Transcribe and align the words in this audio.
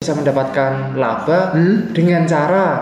bisa 0.00 0.16
mendapatkan 0.16 0.96
laba 0.96 1.52
Hmm? 1.52 1.92
dengan 1.92 2.24
cara 2.24 2.80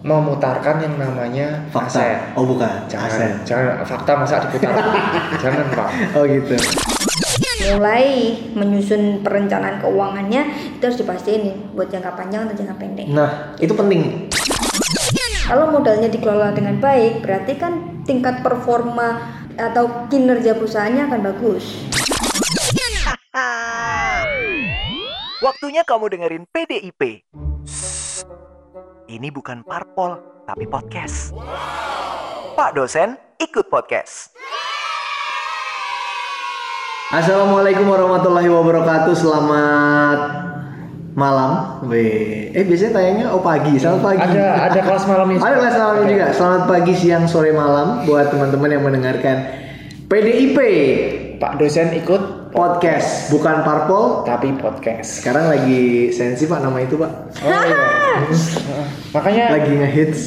memutarkan 0.00 0.80
yang 0.80 0.96
namanya 0.96 1.68
Fakta. 1.68 2.00
aset. 2.00 2.18
Oh 2.32 2.48
bukan. 2.48 2.88
Jangan, 2.88 3.12
Aset. 3.12 3.32
jangan 3.44 3.84
fakta 3.84 4.16
masa 4.16 4.40
diputar. 4.40 4.72
jangan 5.44 5.68
pak. 5.76 5.88
Oh 6.16 6.24
gitu. 6.24 6.56
mulai 7.68 8.32
menyusun 8.56 9.20
perencanaan 9.20 9.84
keuangannya 9.84 10.48
itu 10.72 10.80
harus 10.80 10.96
dipastiin 10.96 11.40
nih 11.44 11.56
buat 11.76 11.92
jangka 11.92 12.16
panjang 12.16 12.48
atau 12.48 12.56
jangka 12.56 12.76
pendek. 12.80 13.06
Nah 13.12 13.52
itu 13.60 13.76
penting. 13.76 14.32
Kalau 15.44 15.68
modalnya 15.68 16.08
dikelola 16.08 16.56
dengan 16.56 16.80
baik, 16.80 17.20
berarti 17.20 17.52
kan 17.60 18.00
tingkat 18.08 18.40
performa 18.40 19.28
atau 19.56 20.08
kinerja 20.08 20.56
perusahaannya 20.56 21.04
akan 21.04 21.20
bagus. 21.20 21.84
Waktunya 25.44 25.84
kamu 25.84 26.16
dengerin 26.16 26.44
PDIP. 26.48 27.28
Ini 29.04 29.28
bukan 29.28 29.60
parpol, 29.68 30.16
tapi 30.48 30.64
podcast. 30.64 31.36
Pak 32.56 32.72
dosen, 32.72 33.20
ikut 33.36 33.68
podcast. 33.68 34.32
Assalamualaikum 37.12 37.84
warahmatullahi 37.84 38.48
wabarakatuh. 38.48 39.12
Selamat 39.12 40.20
malam. 41.12 41.84
Weh. 41.84 42.56
Eh 42.56 42.64
biasanya 42.64 42.96
tayangnya 42.96 43.26
oh 43.36 43.44
pagi. 43.44 43.76
Selamat 43.76 44.16
pagi. 44.16 44.40
Ada 44.40 44.72
ada 44.72 44.80
kelas 44.88 45.04
malamnya. 45.04 45.38
Ada 45.44 45.56
kelas 45.60 45.76
malamnya 45.76 46.00
Oke. 46.00 46.12
juga. 46.16 46.26
Selamat 46.32 46.62
pagi, 46.64 46.92
siang, 46.96 47.24
sore, 47.28 47.52
malam 47.52 48.08
buat 48.08 48.32
teman-teman 48.32 48.72
yang 48.72 48.82
mendengarkan 48.88 49.36
PDIP 50.08 50.58
Pak 51.36 51.60
dosen 51.60 51.92
ikut 51.92 52.45
podcast, 52.56 53.28
bukan 53.28 53.60
parpol. 53.60 54.24
tapi 54.24 54.56
podcast. 54.56 55.20
Sekarang 55.20 55.52
lagi 55.52 56.08
sensi 56.08 56.48
pak 56.48 56.64
nama 56.64 56.80
itu 56.80 56.96
pak. 56.96 57.12
Oh 57.44 57.52
iya. 57.52 57.84
Makanya 59.14 59.44
Lagi 59.60 59.72
ngehits. 59.76 60.20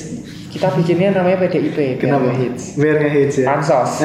kita 0.50 0.66
bikinnya 0.73 1.13
namanya 1.13 1.45
PDIP. 1.45 1.77
biar 1.77 1.97
Kenapa? 2.02 2.33
hits? 2.33 2.73
Biar 2.77 3.02
ngehits 3.02 3.35
ya. 3.41 3.45
Pansos. 3.50 4.02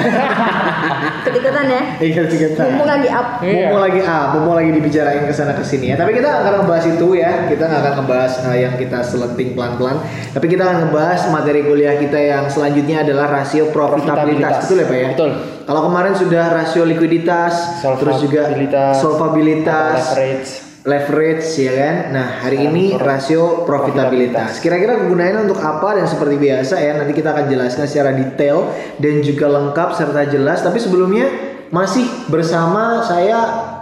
Kedekatan 1.25 1.64
ya. 1.69 1.83
Iya 2.00 2.22
tiga 2.28 2.48
Mumpung 2.64 2.89
lagi 2.89 3.08
up. 3.12 3.28
Iya. 3.41 3.69
Mumpung 3.69 3.80
lagi 3.80 4.00
ah, 4.05 4.25
mumpung 4.36 4.56
lagi 4.56 4.70
dibicarain 4.77 5.25
ke 5.25 5.33
sana 5.33 5.52
ke 5.56 5.64
sini 5.64 5.92
ya. 5.92 5.97
Tapi 6.00 6.17
kita 6.17 6.28
nggak 6.28 6.42
akan 6.45 6.55
ngebahas 6.64 6.84
itu 6.97 7.06
ya. 7.17 7.33
Kita 7.48 7.64
nggak 7.64 7.80
akan 7.80 7.95
ngebahas 8.00 8.33
eh, 8.45 8.58
yang 8.61 8.75
kita 8.77 8.98
selenting 9.05 9.52
pelan-pelan. 9.56 9.97
Tapi 10.33 10.47
kita 10.48 10.62
akan 10.64 10.77
ngebahas 10.89 11.20
materi 11.33 11.61
kuliah 11.64 11.97
kita 12.00 12.19
yang 12.20 12.45
selanjutnya 12.48 13.05
adalah 13.05 13.28
rasio 13.41 13.69
profitabilitas. 13.72 14.64
Profitabilitas. 14.64 14.64
Betul 14.64 14.77
ya 14.80 14.84
pak 14.89 14.97
ya? 14.97 15.08
Betul. 15.12 15.30
Kalau 15.65 15.81
kemarin 15.83 16.12
sudah 16.12 16.45
rasio 16.51 16.84
likuiditas, 16.84 17.81
terus 17.81 18.20
juga 18.20 18.45
Solvabilitas, 18.45 18.93
solvabilitas, 19.01 19.97
leverage. 20.12 20.51
leverage 20.84 21.47
ya 21.59 21.73
kan. 21.73 21.95
Nah, 22.12 22.27
hari 22.39 22.59
ini 22.62 22.93
pro- 22.93 23.01
rasio 23.03 23.43
profitabilitas. 23.65 24.61
Kira-kira 24.61 24.97
kegunaannya 24.98 25.41
untuk 25.42 25.57
apa 25.59 25.97
dan 25.97 26.05
seperti 26.05 26.37
biasa 26.37 26.77
ya 26.77 26.92
nanti 26.95 27.12
kita 27.12 27.33
akan 27.33 27.45
jelaskan 27.47 27.85
secara 27.85 28.12
detail 28.12 28.69
dan 28.98 29.20
juga 29.20 29.48
lengkap 29.48 29.89
serta 29.91 30.23
jelas. 30.27 30.61
Tapi 30.61 30.77
sebelumnya 30.77 31.27
masih 31.69 32.05
bersama 32.29 33.01
saya 33.01 33.73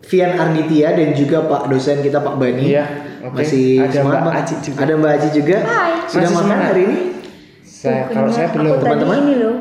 Vian 0.00 0.32
Arditya 0.32 0.96
dan 0.96 1.12
juga 1.12 1.44
Pak 1.44 1.68
dosen 1.68 2.00
kita 2.00 2.18
Pak 2.18 2.34
Bani. 2.34 2.64
Iya, 2.64 2.84
oke. 3.22 3.36
Masih 3.36 3.84
Ada 3.84 3.92
semangat, 4.00 4.20
Mbak? 4.22 4.34
Aci 4.34 4.54
juga. 4.62 4.78
Ada 4.80 4.92
Mbak 4.94 5.10
Aci 5.12 5.28
juga. 5.34 5.56
Hai. 5.60 5.92
Sudah 6.00 6.08
Masih 6.08 6.32
makan 6.32 6.40
semangat. 6.40 6.66
hari 6.66 6.82
ini? 6.82 6.98
Saya 7.60 8.02
kalau 8.08 8.30
saya 8.32 8.48
belum. 8.48 8.74
teman-teman. 8.80 9.16
ini 9.20 9.34
loh 9.36 9.56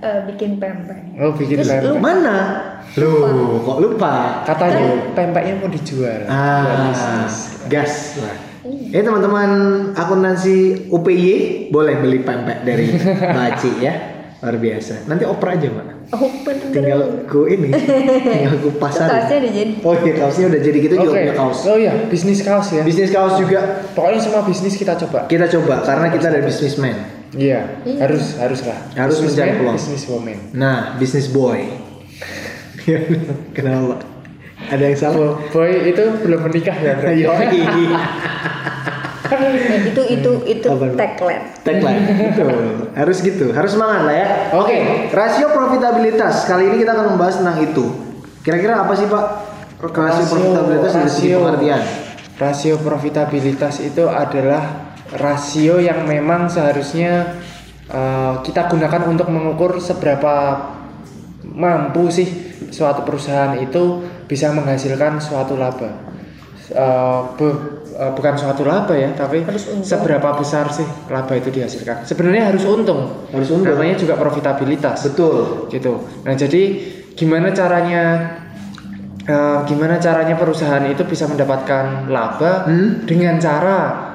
eh, 0.00 0.20
bikin 0.26 0.56
pempek. 0.56 1.00
Oh 1.16 1.32
bikin 1.32 1.56
Terus 1.56 1.68
pempek. 1.68 1.86
lu- 1.88 1.98
Mana? 1.98 2.36
Loh, 2.94 3.60
kok 3.60 3.78
lupa? 3.78 4.42
Katanya 4.42 5.12
pempeknya 5.12 5.54
mau 5.56 5.68
dijual. 5.68 6.24
Ah, 6.24 6.86
bisnis. 6.86 7.34
gas 7.66 7.92
lah. 8.18 8.36
Eh 8.68 9.00
teman-teman 9.00 9.50
akuntansi 9.92 10.56
UPY 10.88 11.26
boleh 11.68 11.94
beli 11.96 12.18
pempek 12.20 12.62
dari 12.62 12.88
Mbak 13.28 13.44
Aci 13.48 13.70
ya. 13.78 13.94
Luar 14.38 14.54
biasa. 14.54 15.04
Nanti 15.04 15.26
oper 15.26 15.48
aja, 15.50 15.66
Mbak. 15.66 15.86
Oh 16.10 16.30
bener. 16.40 16.70
Tinggal 16.70 17.00
ku 17.26 17.44
ini, 17.44 17.68
tinggal 17.68 18.54
ku 18.56 18.70
pasar. 18.72 19.28
udah 19.28 19.28
jadi. 19.28 19.72
Oh 19.82 19.92
iya, 19.94 20.14
kaosnya 20.16 20.46
udah 20.46 20.60
jadi 20.62 20.78
kita 20.78 20.94
juga 20.96 21.10
Oke. 21.10 21.20
punya 21.20 21.34
kaos. 21.34 21.58
Oh 21.66 21.76
iya, 21.76 21.92
bisnis 22.06 22.40
kaos 22.40 22.68
ya. 22.70 22.80
Bisnis 22.80 23.10
kaos 23.10 23.34
juga 23.36 23.60
Pokoknya 23.92 24.16
semua 24.16 24.40
bisnis 24.42 24.72
kita 24.72 24.94
coba. 24.96 25.26
kita 25.26 25.50
coba 25.50 25.82
karena 25.82 26.06
kita 26.08 26.26
ada 26.28 26.40
bisnismen. 26.40 27.17
Iya, 27.30 27.84
Iya. 27.84 27.98
harus 28.00 28.36
harus 28.36 28.60
lah. 28.64 28.78
Harus 28.94 29.20
mencari 29.20 29.52
peluang. 29.54 29.76
Bisnis 29.76 30.04
woman. 30.06 30.38
Nah, 30.52 30.96
bisnis 30.96 31.28
boy. 31.28 31.60
Kenapa? 33.56 34.00
Ada 34.68 34.84
yang 34.84 34.96
salah? 34.96 35.36
Boy 35.48 35.70
itu 35.86 36.02
belum 36.18 36.40
menikah 36.42 36.74
ya. 36.74 36.96
Nah, 36.96 37.12
itu 39.84 40.02
itu 40.08 40.30
itu 40.46 40.66
tagline. 40.96 41.44
Tagline. 41.60 42.00
Betul. 42.32 42.48
Harus 42.96 43.20
gitu. 43.20 43.52
Harus 43.52 43.76
semangat 43.76 44.08
lah 44.08 44.14
ya. 44.14 44.26
Oke, 44.56 44.76
rasio 45.12 45.52
profitabilitas. 45.52 46.48
Kali 46.48 46.64
ini 46.66 46.80
kita 46.80 46.96
akan 46.96 47.06
membahas 47.14 47.38
tentang 47.38 47.60
itu. 47.60 47.86
Kira-kira 48.40 48.80
apa 48.80 48.96
sih, 48.96 49.04
Pak? 49.04 49.24
Rasio, 49.78 50.24
profitabilitas 50.26 50.90
dari 50.90 51.06
segi 51.06 51.28
rasio- 51.28 51.38
pengertian. 51.38 51.80
Rasio 52.34 52.74
profitabilitas 52.78 53.74
itu 53.78 54.04
adalah 54.08 54.87
rasio 55.10 55.78
yang 55.78 56.04
memang 56.04 56.46
seharusnya 56.46 57.38
eh, 57.86 58.34
kita 58.42 58.68
gunakan 58.68 59.02
untuk 59.06 59.28
mengukur 59.28 59.78
seberapa 59.78 60.60
mampu 61.48 62.08
sih 62.08 62.28
suatu 62.68 63.02
perusahaan 63.02 63.56
itu 63.56 64.02
bisa 64.26 64.52
menghasilkan 64.52 65.16
suatu 65.18 65.56
laba. 65.56 65.88
Eh, 66.68 67.20
bu- 67.34 67.60
eh, 67.90 68.12
bukan 68.12 68.34
suatu 68.36 68.60
laba 68.62 68.92
ya, 68.92 69.08
tapi 69.12 69.40
Harus 69.40 69.64
untung. 69.66 69.80
seberapa 69.82 70.36
besar 70.36 70.68
sih 70.68 70.84
laba 71.08 71.32
itu 71.32 71.48
dihasilkan. 71.48 72.04
Sebenarnya 72.04 72.52
harus 72.52 72.62
untung. 72.62 73.24
Harus 73.32 73.48
untung. 73.48 73.72
Namanya 73.72 73.96
juga 73.96 74.14
profitabilitas 74.14 75.08
Betul. 75.08 75.66
gitu. 75.68 76.04
Nah 76.22 76.36
jadi 76.36 76.62
gimana 77.16 77.50
caranya 77.50 78.04
eh, 79.24 79.58
gimana 79.64 79.96
caranya 79.96 80.36
perusahaan 80.36 80.84
itu 80.84 81.04
bisa 81.04 81.24
mendapatkan 81.24 82.08
laba 82.08 82.64
Hmm? 82.64 83.04
dengan 83.04 83.36
cara 83.36 84.07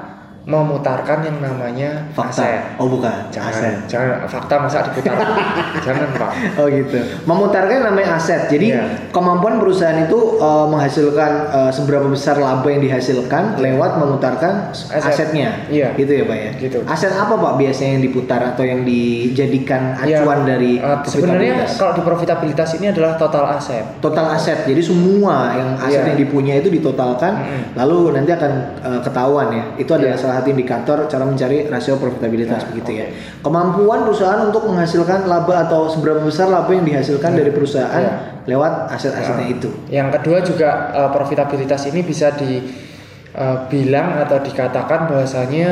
memutarkan 0.44 1.24
yang 1.24 1.40
namanya 1.40 2.04
Fakta. 2.12 2.44
aset. 2.44 2.60
Oh, 2.76 2.84
bukan. 2.86 3.32
Jangan, 3.32 3.48
Aset. 3.48 3.74
jangan 3.88 4.28
fakta 4.28 4.54
masa 4.60 4.84
diputar. 4.84 5.16
jangan 5.86 6.08
pak. 6.12 6.30
Oh 6.56 6.68
gitu. 6.68 7.00
Memutarkan 7.24 7.80
namanya 7.82 8.16
aset. 8.16 8.46
Jadi 8.46 8.66
Iya. 8.70 9.08
kemampuan 9.08 9.56
perusahaan 9.56 9.96
itu 9.98 10.36
uh, 10.36 10.68
menghasilkan 10.68 11.32
uh, 11.48 11.70
seberapa 11.70 12.04
besar 12.06 12.36
laba 12.36 12.64
yang 12.66 12.80
dihasilkan 12.80 13.56
lewat 13.56 13.96
memutarkan 13.96 14.68
Aset. 14.68 15.00
asetnya. 15.02 15.64
Iya. 15.66 15.96
Gitu 15.96 16.12
ya 16.12 16.24
pak 16.24 16.36
ya. 16.36 16.50
Gitu. 16.58 16.78
Aset 16.84 17.12
apa 17.12 17.34
pak 17.34 17.52
biasanya 17.56 17.90
yang 17.96 18.04
diputar 18.04 18.40
atau 18.44 18.62
yang 18.62 18.84
dijadikan 18.84 19.96
Ya, 20.04 20.20
acuan 20.20 20.44
dari 20.44 20.76
eh, 20.76 20.98
sebenarnya 21.02 21.64
kalau 21.72 21.92
di 21.94 22.02
profitabilitas 22.02 22.76
ini 22.76 22.92
adalah 22.92 23.16
total 23.16 23.48
aset. 23.50 23.84
total 23.98 24.28
aset. 24.30 24.68
Jadi 24.68 24.82
semua 24.84 25.56
yang 25.56 25.70
aset 25.78 26.04
Iya. 26.04 26.08
yang 26.12 26.18
dipunya 26.18 26.54
itu 26.58 26.68
ditotalkan, 26.68 27.32
Mm-mm. 27.32 27.62
lalu 27.78 28.12
nanti 28.12 28.30
akan 28.30 28.52
uh, 28.82 29.00
ketahuan 29.00 29.48
ya. 29.48 29.64
Itu 29.78 29.94
adalah 29.94 30.12
Iya. 30.12 30.20
salah 30.20 30.33
satu 30.34 30.48
indikator 30.50 31.06
cara 31.06 31.22
mencari 31.22 31.66
rasio 31.66 31.94
profitabilitas 31.94 32.60
Nah, 32.60 32.68
begitu 32.70 32.90
ya. 32.94 33.06
oke. 33.06 33.40
Kemampuan 33.40 34.02
perusahaan 34.02 34.40
untuk 34.42 34.66
menghasilkan 34.66 35.24
laba 35.24 35.64
atau 35.64 35.86
seberapa 35.86 36.18
besar 36.18 36.46
laba 36.46 36.68
yang 36.68 36.82
dihasilkan 36.82 37.32
dari 37.32 37.50
perusahaan 37.50 38.00
Iya. 38.00 38.42
lewat 38.44 38.90
aset-asetnya 38.90 39.46
Nah, 39.46 39.54
itu. 39.54 39.68
Yang 39.88 40.08
kedua 40.18 40.38
juga 40.40 40.70
eh, 40.92 41.10
profitabilitas 41.10 41.86
ini 41.86 42.00
bisa 42.00 42.34
dibilang 42.34 44.18
atau 44.20 44.38
dikatakan 44.40 45.06
bahwasanya 45.06 45.68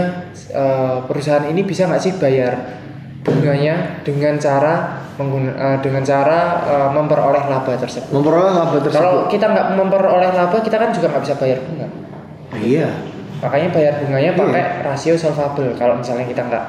eh, 0.49 0.97
perusahaan 1.05 1.45
ini 1.45 1.63
bisa 1.63 1.87
nggak 1.87 2.01
sih 2.01 2.13
bayar 2.17 2.81
bunganya 3.23 4.03
dengan 4.03 4.35
cara 4.37 4.99
mengguna, 5.15 5.51
eh, 5.55 5.79
dengan 5.79 6.03
cara 6.03 6.39
eh, 6.65 6.91
memperoleh 6.91 7.45
laba 7.47 7.73
tersebut. 7.77 8.11
Memperoleh 8.11 8.51
laba 8.51 8.77
tersebut. 8.79 8.99
Kalau 8.99 9.15
kita 9.27 9.47
nggak 9.47 9.67
memperoleh 9.77 10.31
laba, 10.33 10.57
kita 10.59 10.77
kan 10.77 10.91
juga 10.91 11.07
nggak 11.09 11.23
bisa 11.23 11.35
bayar 11.37 11.59
bunga. 11.63 11.87
iya. 12.59 12.91
Makanya 13.43 13.69
bayar 13.71 13.95
bunganya 13.99 14.33
Iya. 14.33 14.39
pakai 14.39 14.65
rasio 14.83 15.15
solvable. 15.15 15.75
Kalau 15.75 15.99
misalnya 15.99 16.25
kita 16.25 16.47
nggak 16.47 16.65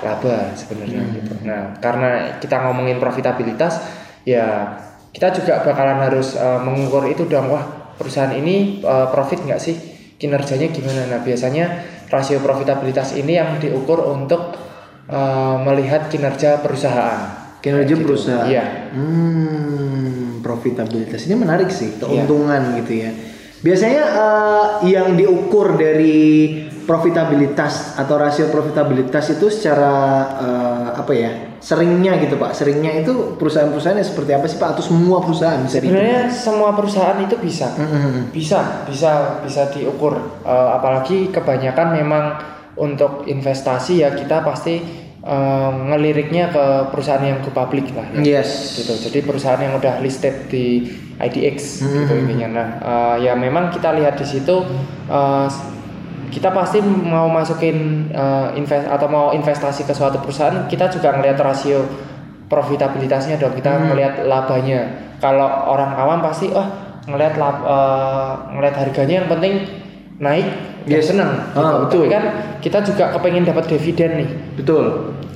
laba 0.00 0.50
sebenarnya 0.52 1.00
Hmm. 1.00 1.12
gitu. 1.14 1.32
Nah, 1.44 1.76
karena 1.78 2.10
kita 2.36 2.60
ngomongin 2.60 2.96
profitabilitas, 2.96 3.84
ya 4.24 4.72
kita 5.10 5.30
juga 5.30 5.60
bakalan 5.60 6.00
harus 6.00 6.34
eh, 6.34 6.58
mengukur 6.58 7.04
itu 7.06 7.24
dong. 7.24 7.48
Wah, 7.48 7.64
perusahaan 7.94 8.32
ini 8.32 8.80
eh, 8.80 9.06
profit 9.08 9.44
nggak 9.44 9.60
sih? 9.60 9.76
Kinerjanya 10.16 10.68
gimana? 10.68 11.04
Nah, 11.06 11.20
biasanya 11.20 11.64
rasio 12.08 12.38
profitabilitas 12.38 13.12
ini 13.14 13.36
yang 13.36 13.60
diukur 13.60 14.00
untuk 14.02 14.56
eh, 15.04 15.56
melihat 15.60 16.08
kinerja 16.08 16.58
perusahaan. 16.58 17.44
Kinerja 17.60 17.92
Gitu. 17.92 18.00
perusahaan. 18.02 18.48
Iya. 18.48 18.64
Hmm, 18.92 20.40
profitabilitas 20.40 21.24
ini 21.24 21.36
menarik 21.36 21.68
sih, 21.68 21.92
Iya. 21.92 22.00
keuntungan 22.00 22.60
gitu 22.76 23.04
ya. 23.04 23.10
Biasanya 23.64 24.02
eh, 24.12 24.66
yang 24.92 25.16
diukur 25.16 25.80
dari 25.80 26.52
profitabilitas 26.84 27.96
atau 27.96 28.20
rasio 28.20 28.52
profitabilitas 28.52 29.32
itu 29.32 29.48
secara 29.48 29.94
eh, 30.36 30.88
apa 31.00 31.12
ya 31.16 31.30
seringnya 31.64 32.20
gitu 32.20 32.36
pak 32.36 32.52
seringnya 32.52 32.92
itu 33.00 33.40
perusahaan-perusahaan 33.40 33.96
yang 33.96 34.04
seperti 34.04 34.36
apa 34.36 34.44
sih 34.44 34.60
pak 34.60 34.76
atau 34.76 34.84
semua 34.84 35.24
perusahaan 35.24 35.56
bisa 35.64 35.80
dihitung? 35.80 35.96
Sebenarnya 35.96 36.22
semua 36.28 36.70
perusahaan 36.76 37.16
itu 37.24 37.36
bisa, 37.40 37.72
Mhm. 37.72 38.36
bisa, 38.36 38.84
bisa, 38.84 39.40
bisa 39.40 39.72
diukur. 39.72 40.44
Eh, 40.44 40.68
apalagi 40.76 41.32
kebanyakan 41.32 41.88
memang 41.96 42.24
untuk 42.76 43.24
investasi 43.24 44.04
ya 44.04 44.12
kita 44.12 44.44
pasti 44.44 45.03
eh, 45.24 45.70
ngeliriknya 45.88 46.52
ke 46.52 46.64
perusahaan 46.92 47.24
yang 47.24 47.40
go 47.40 47.48
public 47.48 47.88
lah. 47.92 48.04
Ya. 48.14 48.44
Yes. 48.44 48.76
Gitu. 48.76 48.92
Jadi 49.00 49.24
perusahaan 49.24 49.56
yang 49.56 49.74
udah 49.74 49.98
listed 49.98 50.46
di 50.46 50.84
IDX 51.16 51.80
gitu 51.80 52.12
Hmm. 52.12 52.22
intinya. 52.22 52.48
Nah, 52.52 52.68
eh, 52.78 53.16
ya 53.24 53.32
memang 53.32 53.68
kita 53.68 53.96
lihat 53.96 54.14
di 54.14 54.26
situ 54.26 54.56
eh, 55.08 55.48
kita 56.28 56.50
pasti 56.50 56.82
mau 56.82 57.26
masukin 57.26 58.10
eh, 58.10 58.48
invest 58.54 58.84
atau 58.84 59.06
mau 59.06 59.26
investasi 59.30 59.84
ke 59.84 59.92
suatu 59.92 60.18
perusahaan, 60.18 60.66
kita 60.66 60.88
juga 60.88 61.14
ngelihat 61.14 61.38
rasio 61.38 61.86
profitabilitasnya 62.44 63.36
dong. 63.36 63.54
Kita 63.54 63.70
Hmm. 63.70 63.84
ngelihat 63.90 64.24
labanya. 64.24 64.80
Kalau 65.18 65.46
orang 65.70 65.96
awam 65.96 66.20
pasti 66.20 66.52
wah 66.52 66.68
ngelihat 67.06 67.36
lab, 67.36 67.56
eh, 67.64 68.32
ngelihat 68.52 68.76
harganya 68.78 69.14
yang 69.22 69.28
penting 69.30 69.54
naik 70.14 70.46
ya 70.84 70.96
Yes. 70.96 71.10
senang 71.10 71.32
Ah, 71.50 71.60
gitu. 71.60 71.76
betul. 71.82 72.02
Tapi 72.02 72.12
kan 72.12 72.24
kita 72.60 72.78
juga 72.82 73.04
kepengen 73.10 73.44
dapat 73.44 73.64
dividen 73.66 74.10
nih 74.16 74.28
Betul. 74.54 74.84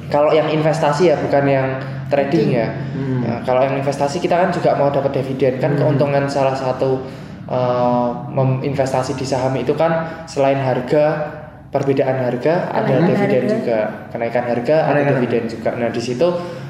kalau 0.06 0.31
yang 0.31 0.49
investasi 0.49 1.09
ya 1.09 1.17
bukan 1.17 1.45
yang 1.45 1.69
trading 2.09 2.49
ya. 2.50 2.69
Hmm. 2.93 3.21
Nah, 3.21 3.39
kalau 3.43 3.61
yang 3.61 3.77
investasi 3.77 4.17
kita 4.17 4.33
kan 4.35 4.49
juga 4.49 4.73
mau 4.75 4.89
dapat 4.89 5.12
dividen 5.15 5.56
kan 5.56 5.73
Hmm. 5.73 5.81
keuntungan 5.83 6.25
salah 6.27 6.53
satu 6.53 7.05
uh, 7.45 8.09
menginvestasi 8.29 9.12
di 9.12 9.25
saham 9.25 9.53
itu 9.55 9.73
kan 9.73 9.93
selain 10.25 10.56
harga 10.56 11.37
perbedaan 11.69 12.17
harga 12.19 12.69
ada 12.71 12.85
Kenaikan 12.87 13.09
dividen 13.11 13.43
harga. 13.43 13.53
juga 13.55 13.79
kenaikan 14.09 14.45
harga 14.47 14.77
ada 14.79 14.89
Kenaikan 14.95 15.15
dividen 15.17 15.45
juga. 15.47 15.71
Nah 15.75 15.89
di 15.89 16.00
situ 16.00 16.29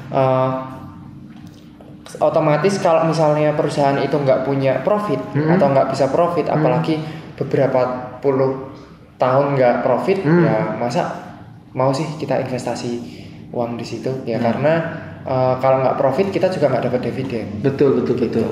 uh, 0.09 0.49
otomatis 2.19 2.75
kalau 2.77 3.05
misalnya 3.05 3.53
perusahaan 3.53 3.95
itu 3.95 4.11
nggak 4.11 4.43
punya 4.43 4.81
profit 4.81 5.21
Hmm. 5.31 5.53
atau 5.53 5.69
nggak 5.69 5.87
bisa 5.89 6.09
profit 6.09 6.49
apalagi 6.49 6.97
beberapa 7.39 7.79
puluh 8.19 8.69
tahun 9.15 9.55
nggak 9.55 9.75
profit 9.81 10.19
Hmm. 10.21 10.43
ya 10.43 10.57
masa 10.75 11.01
mau 11.71 11.89
sih 11.89 12.05
kita 12.15 12.39
investasi 12.39 12.91
uang 13.49 13.75
di 13.75 13.85
situ 13.85 14.11
ya 14.23 14.37
Hmm. 14.37 14.45
karena 14.45 14.73
uh, 15.23 15.55
kalau 15.57 15.81
nggak 15.81 15.95
profit 15.95 16.27
kita 16.29 16.47
juga 16.47 16.67
nggak 16.67 16.83
dapat 16.85 17.01
dividen 17.07 17.45
Betul 17.59 17.99
betul 17.99 18.15
betul. 18.19 18.49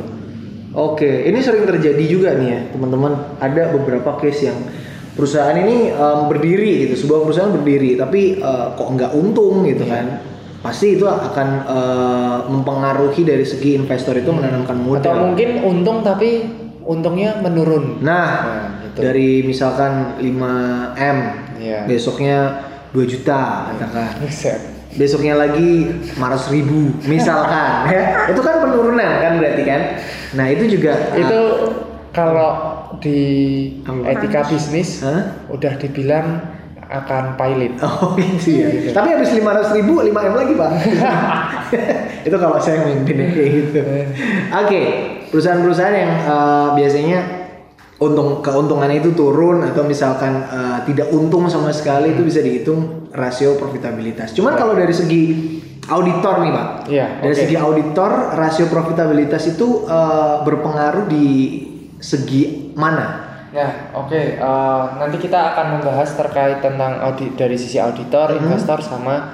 Oke, 0.71 1.25
ini 1.25 1.41
sering 1.41 1.65
terjadi 1.65 2.03
juga 2.05 2.37
nih 2.37 2.47
ya 2.47 2.59
teman-teman. 2.69 3.39
Ada 3.39 3.73
beberapa 3.73 4.13
case 4.19 4.45
yang 4.45 4.59
perusahaan 5.17 5.55
ini 5.57 5.89
em, 5.89 6.19
berdiri 6.29 6.85
gitu, 6.85 7.07
sebuah 7.07 7.25
perusahaan 7.25 7.49
berdiri, 7.49 7.97
tapi 7.97 8.37
eh, 8.37 8.67
kok 8.77 8.85
nggak 8.85 9.09
untung 9.17 9.65
gitu 9.65 9.87
kan? 9.89 10.21
Pasti 10.61 10.99
itu 10.99 11.07
akan 11.09 11.47
eh, 11.65 12.37
mempengaruhi 12.51 13.25
dari 13.25 13.41
segi 13.41 13.73
investor 13.73 14.13
itu 14.13 14.29
menanamkan 14.29 14.77
modal. 14.77 15.01
atau 15.01 15.15
mungkin 15.25 15.49
untung 15.65 16.05
tapi 16.05 16.45
untungnya 16.87 17.35
menurun 17.37 17.99
Nah, 17.99 18.27
Nah, 18.39 18.63
gitu. 18.81 18.99
dari 19.03 19.43
misalkan 19.43 20.15
5 20.17 20.95
m, 20.95 21.17
Iya. 21.59 21.83
besoknya 21.83 22.63
2 22.89 23.03
juta 23.03 23.67
katakan. 23.69 24.23
Besoknya 24.97 25.37
lagi 25.37 25.93
500 26.15 26.49
ribu 26.49 26.89
misalkan 27.05 27.85
ya 27.93 28.25
itu 28.25 28.41
kan 28.41 28.65
penurunan 28.65 29.11
kan 29.21 29.37
berarti 29.37 29.61
kan 29.61 29.81
nah 30.33 30.47
itu 30.47 30.65
juga 30.67 31.13
itu 31.13 31.39
kalau 32.09 32.49
di 32.97 33.19
Apa? 33.85 34.09
etika 34.09 34.47
bisnis 34.47 35.05
Hah? 35.05 35.45
udah 35.47 35.77
dibilang 35.77 36.41
akan 36.81 37.35
pilot 37.35 37.77
oh 37.85 38.15
gitu 38.15 38.57
ya 38.57 38.67
Gitu. 38.71 38.89
tapi 38.89 39.13
habis 39.13 39.29
500 39.29 39.77
ribu 39.77 40.01
5 40.01 40.09
m 40.09 40.33
lagi 40.33 40.53
pak 40.55 40.71
itu 42.23 42.35
kalau 42.35 42.57
saya 42.57 42.81
memimpinnya 42.81 43.27
kayak 43.29 43.49
gitu 43.53 43.79
oke 44.49 44.81
perusahaan-perusahaan 45.29 45.95
yang 45.95 46.13
eh, 46.23 46.69
biasanya 46.75 47.19
untung 47.97 48.45
keuntungannya 48.45 49.01
itu 49.01 49.11
turun 49.11 49.65
atau 49.65 49.81
misalkan 49.81 50.43
eh, 50.43 50.77
tidak 50.85 51.09
untung 51.09 51.49
sama 51.49 51.71
sekali 51.71 52.13
itu 52.13 52.21
bisa 52.21 52.39
dihitung 52.39 53.09
rasio 53.11 53.57
profitabilitas 53.57 54.31
cuman 54.31 54.53
kalau 54.53 54.73
dari 54.73 54.93
segi 54.93 55.21
auditor 55.87 56.43
nih 56.43 56.51
pak 56.51 56.67
Iya, 56.87 57.07
dari 57.19 57.33
oke. 57.33 57.41
segi 57.41 57.55
auditor 57.57 58.11
rasio 58.35 58.65
profitabilitas 58.67 59.43
itu 59.47 59.83
eh, 59.83 60.35
berpengaruh 60.43 61.07
di 61.07 61.25
segi 61.97 62.71
mana 62.73 63.25
Nah, 63.47 63.71
oke. 63.95 64.13
eh, 64.37 64.83
nanti 64.99 65.17
kita 65.17 65.55
akan 65.55 65.79
membahas 65.79 66.13
terkait 66.13 66.59
tentang 66.59 66.99
audit 67.01 67.33
dari 67.33 67.55
sisi 67.55 67.79
auditor, 67.79 68.35
Mhm. 68.35 68.43
investor, 68.43 68.83
sama 68.83 69.33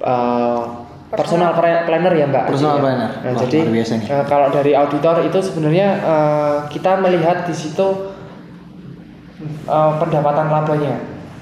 eh, 0.00 0.62
personal 1.10 1.52
planner 1.56 2.12
ya, 2.12 2.26
Mbak. 2.26 2.44
Personal 2.46 2.74
Iya. 2.74 2.82
planner. 2.82 3.10
Nah, 3.14 3.30
Wah, 3.30 3.40
jadi 3.42 3.58
biasa 3.66 3.92
nih. 3.96 4.06
eh, 4.08 4.24
kalau 4.24 4.48
dari 4.48 4.72
auditor 4.72 5.16
itu 5.22 5.38
sebenarnya 5.38 5.88
eh, 5.98 6.56
kita 6.68 6.98
melihat 6.98 7.42
di 7.42 7.54
situ 7.54 7.88
eh, 9.64 9.92
pendapatan 9.96 10.48
labanya. 10.48 10.94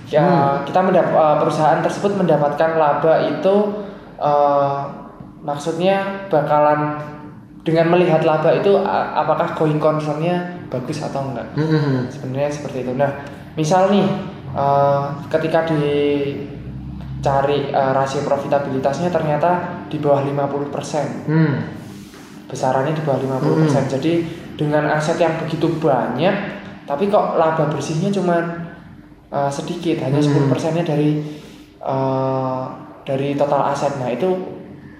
Ya, 0.07 0.23
Hmm. 0.23 0.63
kita 0.63 0.81
mendap 0.81 1.07
eh, 1.09 1.37
perusahaan 1.41 1.81
tersebut 1.81 2.15
mendapatkan 2.15 2.71
laba 2.75 3.27
itu 3.27 3.55
eh, 4.17 4.79
maksudnya 5.43 6.27
bakalan 6.27 6.95
dengan 7.61 7.91
melihat 7.91 8.23
laba 8.23 8.55
itu 8.55 8.79
apakah 9.13 9.51
going 9.53 9.77
concernnya 9.77 10.55
bagus 10.67 11.03
atau 11.03 11.27
enggak 11.27 11.51
Mhm. 11.55 12.07
sebenarnya 12.09 12.47
seperti 12.49 12.83
itu 12.83 12.95
nah 12.95 13.11
misal 13.53 13.91
nih 13.91 14.07
eh, 14.55 15.03
ketika 15.29 15.67
dicari 17.27 17.75
eh, 17.75 17.91
rasio 17.91 18.23
profitabilitasnya 18.23 19.11
ternyata 19.11 19.83
di 19.91 19.99
bawah 19.99 20.23
50% 20.23 21.27
Hmm. 21.27 21.59
besarannya 22.47 22.95
di 22.95 23.03
bawah 23.03 23.19
50% 23.19 23.91
jadi 23.99 24.23
dengan 24.55 24.87
aset 24.95 25.19
yang 25.19 25.35
begitu 25.43 25.67
banyak 25.83 26.55
tapi 26.87 27.11
kok 27.11 27.35
laba 27.35 27.67
bersihnya 27.67 28.15
cuma 28.15 28.39
eh, 29.27 29.51
sedikit 29.51 30.07
hanya 30.07 30.23
Hmm. 30.23 30.47
10 30.47 30.55
persennya 30.55 30.87
dari 30.87 31.19
eh, 31.83 32.63
dari 33.03 33.35
total 33.35 33.75
aset 33.75 33.99
nah 33.99 34.07
itu 34.07 34.31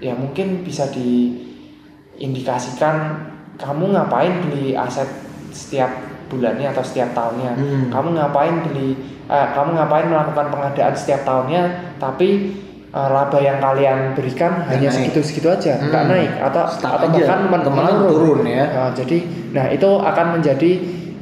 ya 0.03 0.19
mungkin 0.19 0.67
bisa 0.67 0.91
diindikasikan 0.91 3.23
kamu 3.55 3.95
ngapain 3.95 4.43
beli 4.43 4.75
aset 4.75 5.07
setiap 5.55 6.16
bulannya 6.27 6.67
atau 6.69 6.81
setiap 6.81 7.11
tahunnya 7.11 7.53
Hmm. 7.53 7.87
kamu 7.89 8.09
ngapain 8.13 8.55
beli 8.63 8.95
eh, 9.25 9.47
kamu 9.53 9.75
ngapain 9.75 10.07
melakukan 10.07 10.47
pengadaan 10.49 10.93
setiap 10.93 11.23
tahunnya 11.23 11.63
tapi 11.97 12.29
eh, 12.89 13.09
laba 13.09 13.39
yang 13.39 13.59
kalian 13.59 13.99
berikan 14.13 14.53
Nggak 14.59 14.71
hanya 14.73 14.89
segitu-segitu 14.89 15.49
aja 15.49 15.73
nggak 15.79 16.03
Hmm. 16.03 16.11
naik 16.11 16.31
atau 16.43 16.63
Stuck 16.67 16.93
atau 16.93 17.07
aja, 17.07 17.19
bahkan 17.21 17.41
men- 17.45 17.67
menurun. 17.67 18.09
turun 18.09 18.41
ya. 18.45 18.65
Nah, 18.67 18.91
jadi 18.93 19.19
nah 19.53 19.67
itu 19.69 19.89
akan 19.91 20.27
menjadi 20.35 20.73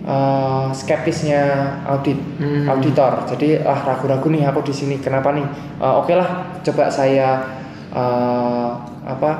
eh, 0.04 0.66
skeptisnya 0.70 1.40
audit 1.86 2.20
Hmm. 2.36 2.68
auditor 2.68 3.24
jadi 3.26 3.62
ah 3.62 3.80
ragu-ragu 3.82 4.28
nih 4.28 4.44
aku 4.44 4.60
di 4.62 4.74
sini 4.74 4.94
kenapa 4.98 5.32
nih 5.32 5.48
Eh, 5.76 5.94
oke 5.94 6.12
lah 6.12 6.28
coba 6.60 6.86
saya 6.86 7.40
eh, 7.90 8.68
apa 9.02 9.30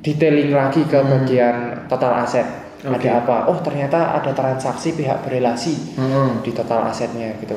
detailing 0.00 0.50
lagi 0.50 0.82
ke 0.84 0.94
Hmm. 0.94 1.10
bagian 1.12 1.56
total 1.86 2.12
aset 2.16 2.46
Oke. 2.80 2.96
ada 2.96 3.20
apa 3.20 3.36
oh 3.46 3.60
ternyata 3.60 4.16
ada 4.16 4.32
transaksi 4.32 4.94
pihak 4.94 5.20
berelasi 5.20 5.96
Mhm. 5.96 6.40
di 6.40 6.50
total 6.50 6.88
asetnya 6.88 7.36
gitu 7.36 7.56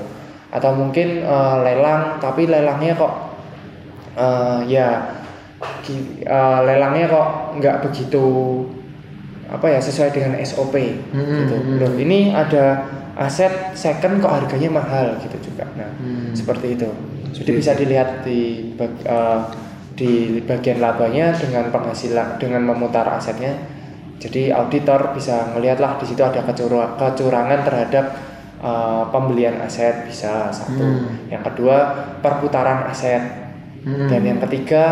atau 0.50 0.72
mungkin 0.74 1.24
eh, 1.24 1.58
lelang 1.64 2.20
tapi 2.20 2.46
lelangnya 2.46 2.94
kok 2.94 3.14
eh, 4.14 4.60
ya 4.68 4.88
eh, 5.88 6.60
lelangnya 6.62 7.08
kok 7.08 7.28
nggak 7.56 7.76
begitu 7.82 8.26
apa 9.48 9.66
ya 9.70 9.80
sesuai 9.80 10.10
dengan 10.10 10.34
SOP 10.42 10.76
Hmm, 11.14 11.46
gitu 11.46 11.56
hmm. 11.56 11.78
loh 11.80 11.94
ini 11.96 12.34
ada 12.34 12.84
aset 13.14 13.72
second 13.74 14.18
kok 14.20 14.34
harganya 14.34 14.70
mahal 14.74 15.14
gitu 15.22 15.52
juga 15.52 15.70
nah 15.74 15.90
Hmm. 15.96 16.34
seperti 16.34 16.74
itu 16.74 16.90
jadi 17.32 17.52
bisa 17.54 17.72
dilihat 17.74 18.10
di 18.22 18.74
eh, 19.06 19.40
di 19.94 20.12
bagian 20.42 20.82
labanya 20.82 21.32
dengan 21.32 21.70
penghasilan 21.70 22.42
dengan 22.42 22.66
memutar 22.66 23.06
asetnya 23.14 23.54
jadi 24.18 24.54
auditor 24.54 25.14
bisa 25.14 25.52
melihatlah 25.52 25.98
di 25.98 26.06
situ 26.06 26.22
ada 26.22 26.42
kecura- 26.42 26.96
kecurangan 26.96 27.60
terhadap 27.62 28.06
eh, 28.60 29.04
pembelian 29.12 29.60
aset 29.60 30.08
bisa 30.08 30.48
satu 30.48 30.80
Hmm. 30.80 31.28
yang 31.28 31.44
kedua 31.44 31.78
perputaran 32.20 32.88
aset 32.88 33.20
Hmm. 33.84 34.08
dan 34.08 34.22
yang 34.24 34.40
ketiga 34.40 34.84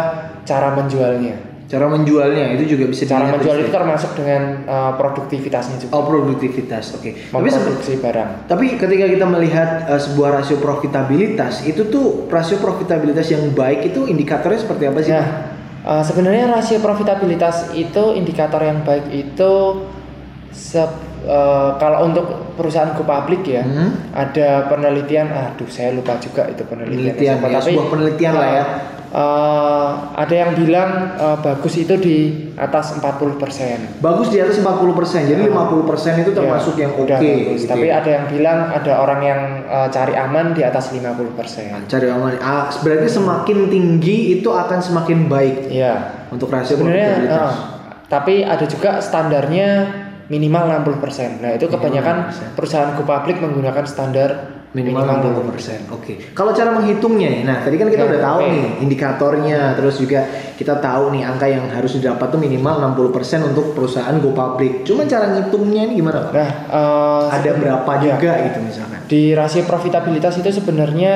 cara 0.44 0.75
menjualnya 0.75 1.51
Cara 1.72 1.88
menjualnya 1.88 2.51
itu 2.51 2.75
juga 2.75 2.92
bisa 2.92 3.08
cara 3.08 3.32
menjual 3.32 3.56
itu 3.56 3.72
termasuk 3.72 4.12
dengan 4.12 4.60
eh, 4.62 4.92
produktivitasnya 4.92 5.80
juga 5.80 5.96
Oh 5.96 6.04
produktivitas, 6.04 7.00
oke. 7.00 7.32
Tapi 7.32 7.48
sebe- 7.48 7.63
memproduksi 7.63 7.96
barang 7.96 8.30
Tapi 8.44 8.75
ketika 8.75 9.06
kita 9.08 9.24
melihat 9.24 9.88
uh, 9.88 9.96
sebuah 9.96 10.36
rasio 10.36 10.60
profitabilitas, 10.60 11.63
itu 11.63 11.88
tuh 11.88 12.28
rasio 12.28 12.60
profitabilitas 12.60 13.32
yang 13.32 13.56
baik 13.56 13.88
itu 13.88 14.04
indikatornya 14.04 14.60
seperti 14.60 14.84
apa 14.84 15.00
sih? 15.00 15.16
Nah, 15.16 15.50
eh, 15.85 16.03
sebenarnya 16.03 16.50
rasio 16.50 16.79
profitabilitas 16.79 17.73
itu 17.73 18.13
indikator 18.15 18.61
yang 18.61 18.81
baik 18.85 19.09
itu 19.11 19.53
eh, 21.24 21.70
kalau 21.75 22.06
untuk 22.06 22.25
perusahaan 22.54 22.92
go 22.92 23.04
public 23.04 23.42
ya 23.44 23.62
Hmm. 23.62 24.12
ada 24.12 24.66
penelitian 24.68 25.28
aduh 25.28 25.66
saya 25.66 25.92
lupa 25.92 26.18
juga 26.18 26.46
itu 26.46 26.62
penelitian 26.63 27.38
Penelitian 27.38 27.38
ya, 27.48 27.60
sebuah 27.60 27.88
penelitian 27.88 28.34
lah 28.34 28.50
ya. 28.51 28.66
eh, 29.12 29.90
ada 30.16 30.34
yang 30.34 30.51
bilang 30.54 30.90
eh, 31.13 31.38
bagus 31.40 31.74
itu 31.75 31.94
di 31.96 32.18
atas 32.56 32.96
40% 32.96 34.00
Bagus 34.00 34.30
di 34.30 34.38
atas 34.38 34.58
40%. 34.58 35.28
Jadi 35.28 35.42
50% 35.44 36.22
itu 36.22 36.32
termasuk 36.32 36.74
Ya, 36.74 36.82
yang 36.82 36.94
oke 36.96 37.06
bagus. 37.12 37.60
gitu 37.60 37.68
Tapi 37.68 37.86
ya. 37.86 38.00
ada 38.00 38.10
yang 38.12 38.25
bilang 38.28 38.60
ada 38.70 38.92
orang 38.98 39.22
yang 39.22 39.42
eh, 39.63 39.88
cari 39.90 40.13
aman 40.16 40.46
di 40.51 40.62
atas 40.62 40.90
50%. 40.90 41.86
cari 41.88 42.08
aman. 42.08 42.40
Ah, 42.40 42.72
berarti 42.74 43.08
semakin 43.10 43.68
tinggi 43.68 44.18
itu 44.36 44.50
akan 44.50 44.80
semakin 44.80 45.28
baik 45.28 45.68
Iya. 45.68 46.25
untuk 46.30 46.48
rasio 46.48 46.75
Sebenarnya 46.75 47.10
eh, 47.25 47.51
tapi 48.08 48.44
ada 48.44 48.63
juga 48.66 49.00
standarnya 49.00 50.00
minimal 50.31 50.63
60%. 50.79 51.43
Nah, 51.43 51.51
itu 51.51 51.67
kebanyakan 51.67 52.31
60%. 52.31 52.55
perusahaan 52.55 52.89
go 52.95 53.03
public 53.03 53.38
menggunakan 53.38 53.83
standar 53.83 54.29
minimal 54.71 55.03
60%. 55.03 55.91
Oke. 55.91 56.31
Kalau 56.31 56.55
cara 56.55 56.71
menghitungnya 56.71 57.27
nih. 57.29 57.41
Nah, 57.43 57.59
tadi 57.59 57.75
kan 57.75 57.85
kita 57.85 58.01
Ya, 58.01 58.09
udah 58.09 58.21
tahu 58.23 58.39
oke. 58.39 58.47
nih 58.47 58.63
indikatornya, 58.79 59.59
terus 59.75 59.95
juga 59.97 60.23
kita 60.55 60.79
tahu 60.79 61.11
nih 61.11 61.27
angka 61.27 61.43
yang 61.45 61.67
harus 61.67 61.91
didapat 61.91 62.23
tuh 62.25 62.39
minimal 62.39 62.79
60% 62.79 63.11
untuk 63.43 63.75
perusahaan 63.75 64.15
go 64.15 64.31
public. 64.31 64.81
Cuma 64.81 65.03
cara 65.03 65.27
ngitungnya 65.29 65.85
ini 65.85 66.00
gimana, 66.00 66.23
Pak? 66.23 66.31
Nah, 66.31 66.50
eh, 66.71 67.23
Ada 67.35 67.51
berapa 67.53 67.91
ya. 67.91 68.15
juga 68.15 68.31
gitu 68.41 68.59
misalkan? 68.61 69.00
Di 69.05 69.35
rasio 69.35 69.63
profitabilitas 69.63 70.33
itu 70.38 70.50
sebenarnya 70.50 71.15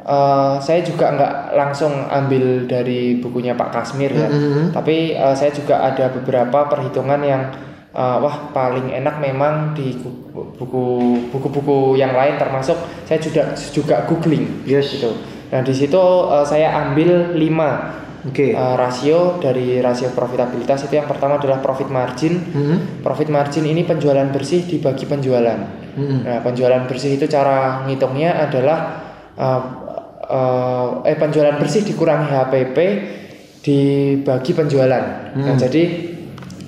eh, 0.00 0.56
saya 0.58 0.80
juga 0.80 1.12
nggak 1.12 1.32
langsung 1.52 1.92
ambil 2.08 2.64
dari 2.64 3.20
bukunya 3.20 3.52
Pak 3.52 3.68
Kasmir 3.68 4.08
ya, 4.08 4.24
Mhm. 4.24 4.72
tapi 4.72 5.12
eh, 5.12 5.34
saya 5.36 5.52
juga 5.52 5.84
ada 5.84 6.08
beberapa 6.08 6.64
perhitungan 6.64 7.20
yang 7.20 7.42
eh, 7.90 8.16
wah 8.18 8.50
paling 8.50 8.90
enak 8.90 9.18
memang 9.18 9.72
di 9.72 9.96
buku 10.54 10.84
buku-buku 11.30 11.94
yang 11.94 12.12
lain 12.12 12.36
termasuk 12.36 12.76
saya 13.04 13.18
juga 13.18 13.42
juga 13.70 14.04
googling 14.04 14.64
Yes. 14.64 14.98
gitu. 14.98 15.14
Nah 15.48 15.60
di 15.60 15.72
situ 15.72 16.02
eh, 16.28 16.44
saya 16.44 16.68
ambil 16.84 17.32
5 17.34 18.06
Oke. 18.28 18.50
rasio 18.52 19.38
dari 19.38 19.78
rasio 19.78 20.10
profitabilitas 20.10 20.84
itu 20.84 20.98
yang 20.98 21.06
pertama 21.06 21.38
adalah 21.38 21.62
profit 21.62 21.86
margin. 21.88 22.34
Mhm. 22.42 22.76
Profit 23.00 23.30
margin 23.30 23.64
ini 23.64 23.86
penjualan 23.86 24.26
bersih 24.28 24.66
dibagi 24.66 25.06
penjualan. 25.06 25.56
Mhm. 25.94 26.18
Nah, 26.26 26.38
penjualan 26.42 26.82
bersih 26.84 27.14
itu 27.14 27.24
cara 27.26 27.86
ngitungnya 27.86 28.36
adalah 28.42 28.78
uh, 29.38 29.62
uh, 30.28 30.88
eh 31.06 31.14
penjualan 31.14 31.56
bersih 31.56 31.86
dikurangi 31.86 32.26
HPP 32.28 32.76
dibagi 33.62 34.52
penjualan. 34.52 35.04
Nah, 35.34 35.54
Hmm. 35.54 35.58
jadi 35.58 35.82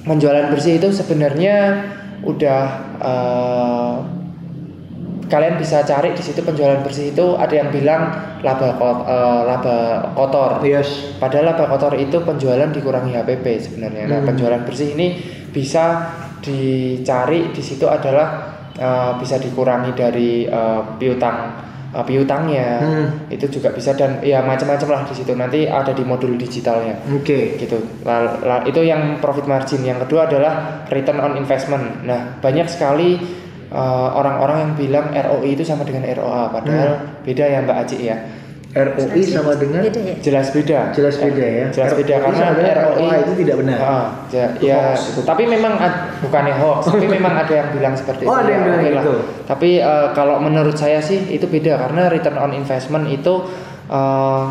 penjualan 0.05 0.49
bersih 0.49 0.81
itu 0.81 0.89
sebenarnya 0.93 1.85
udah 2.25 2.63
uh, 3.01 3.97
kalian 5.31 5.57
bisa 5.57 5.87
cari 5.87 6.11
di 6.13 6.21
situ 6.21 6.43
penjualan 6.43 6.83
bersih 6.83 7.15
itu 7.15 7.39
ada 7.39 7.55
yang 7.55 7.71
bilang 7.71 8.11
laba 8.43 8.75
uh, 8.77 9.43
laba 9.47 9.77
kotor. 10.19 10.59
Yes. 10.67 11.17
Padahal 11.23 11.55
laba 11.55 11.71
kotor 11.71 11.95
itu 11.95 12.19
penjualan 12.27 12.69
dikurangi 12.69 13.15
HPP 13.15 13.47
sebenarnya. 13.63 14.11
Nah, 14.11 14.19
Hmm. 14.21 14.29
penjualan 14.35 14.63
bersih 14.67 14.99
ini 14.99 15.23
bisa 15.55 16.11
dicari 16.43 17.55
di 17.55 17.63
situ 17.63 17.87
adalah 17.87 18.59
uh, 18.75 19.13
bisa 19.23 19.39
dikurangi 19.39 19.95
dari 19.95 20.49
uh, 20.51 20.99
piutang 20.99 21.70
uh, 21.91 22.03
piutangnya. 22.03 22.69
Hmm. 22.79 23.07
Itu 23.29 23.47
juga 23.49 23.71
bisa 23.71 23.93
dan 23.93 24.19
ya 24.21 24.41
macam-macam 24.41 24.89
lah 24.91 25.03
di 25.07 25.15
situ. 25.15 25.33
Nanti 25.33 25.65
ada 25.65 25.91
di 25.91 26.03
modul 26.03 26.35
digitalnya. 26.35 26.99
Oke. 27.11 27.57
Gitu. 27.57 27.79
La- 28.03 28.39
la- 28.41 28.65
itu 28.65 28.81
yang 28.81 29.19
profit 29.19 29.45
margin. 29.45 29.83
Yang 29.83 30.07
kedua 30.07 30.27
adalah 30.27 30.85
return 30.89 31.19
on 31.19 31.37
investment. 31.37 32.03
Nah, 32.03 32.39
banyak 32.39 32.67
sekali 32.67 33.19
uh, 33.71 34.09
orang-orang 34.13 34.57
yang 34.59 34.73
bilang 34.75 35.07
ROI 35.11 35.55
itu 35.55 35.63
sama 35.63 35.87
dengan 35.87 36.07
ROA 36.07 36.51
padahal 36.51 36.91
Hmm. 36.91 37.23
beda 37.23 37.45
ya 37.47 37.59
Mbak 37.63 37.79
Aci 37.87 37.97
ya. 38.03 38.17
ROI 38.71 39.23
sama 39.25 39.53
dengan 39.55 39.83
Beda 39.83 39.99
ya? 39.99 40.15
Jelas 40.21 40.47
beda. 40.51 40.81
jelas 40.91 41.15
beda 41.17 41.43
ya. 41.43 41.67
Jelas 41.69 41.91
beda 41.93 42.15
ROI 42.15 42.23
karena 42.23 42.39
sama 42.41 42.71
ROI 42.95 43.17
itu 43.21 43.33
tidak 43.37 43.57
benar. 43.59 43.79
Ah, 43.81 44.07
ya, 44.29 44.47
Itu 44.53 44.65
ya, 44.65 44.79
hoax 44.89 44.99
itu. 45.09 45.21
tapi 45.25 45.43
memang 45.45 45.75
ad- 45.75 46.01
bukannya 46.21 46.55
hoax, 46.55 46.81
tapi 46.87 47.07
memang 47.09 47.35
ada 47.37 47.51
yang 47.53 47.69
bilang 47.71 47.95
seperti 47.95 48.23
Oh, 48.23 48.33
itu. 48.33 48.41
ada 48.41 48.51
yang 48.51 48.63
ya, 48.63 48.67
bilang 48.69 48.81
lah. 48.81 49.03
gitu. 49.03 49.15
Tapi 49.45 49.71
eh, 49.77 50.09
kalau 50.13 50.39
menurut 50.39 50.75
saya 50.75 50.99
sih 50.99 51.19
itu 51.27 51.45
beda 51.45 51.81
karena 51.81 52.07
return 52.09 52.37
on 52.37 52.53
investment 52.53 53.07
itu 53.07 53.35
eh, 53.87 54.45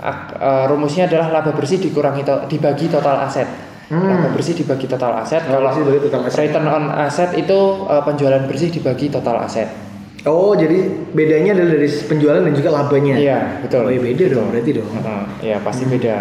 ak- 0.00 0.32
eh, 0.34 0.64
rumusnya 0.66 1.04
adalah 1.04 1.28
laba 1.30 1.52
bersih 1.52 1.76
dikurangi 1.76 2.22
to- 2.22 2.44
dibagi 2.46 2.88
total 2.88 3.20
aset. 3.20 3.48
Hmm. 3.88 4.04
Laba 4.06 4.28
bersih 4.30 4.52
dibagi 4.54 4.84
total 4.84 5.12
aset. 5.18 5.40
Laba 5.42 5.48
Kalau 5.50 5.64
bersih 5.66 5.82
dibagi 5.82 6.00
total 6.06 6.20
aset. 6.24 6.38
return 6.38 6.66
on 6.66 6.84
asset 6.90 7.30
itu 7.34 7.58
eh, 7.84 8.02
penjualan 8.02 8.42
bersih 8.44 8.68
dibagi 8.70 9.06
total 9.08 9.44
aset. 9.44 9.68
Oh, 10.28 10.52
jadi 10.52 10.78
bedanya 11.10 11.56
adalah 11.56 11.72
dari 11.74 11.88
penjualan 11.88 12.42
dan 12.44 12.52
juga 12.52 12.70
labanya. 12.70 13.14
Iya, 13.16 13.38
betul. 13.64 13.88
Oh, 13.88 13.90
iya 13.90 14.00
beda 14.00 14.24
dong 14.28 14.46
berarti 14.52 14.70
dong. 14.76 14.88
Heeh, 14.92 15.22
ya 15.42 15.56
pasti 15.58 15.84
beda. 15.84 16.16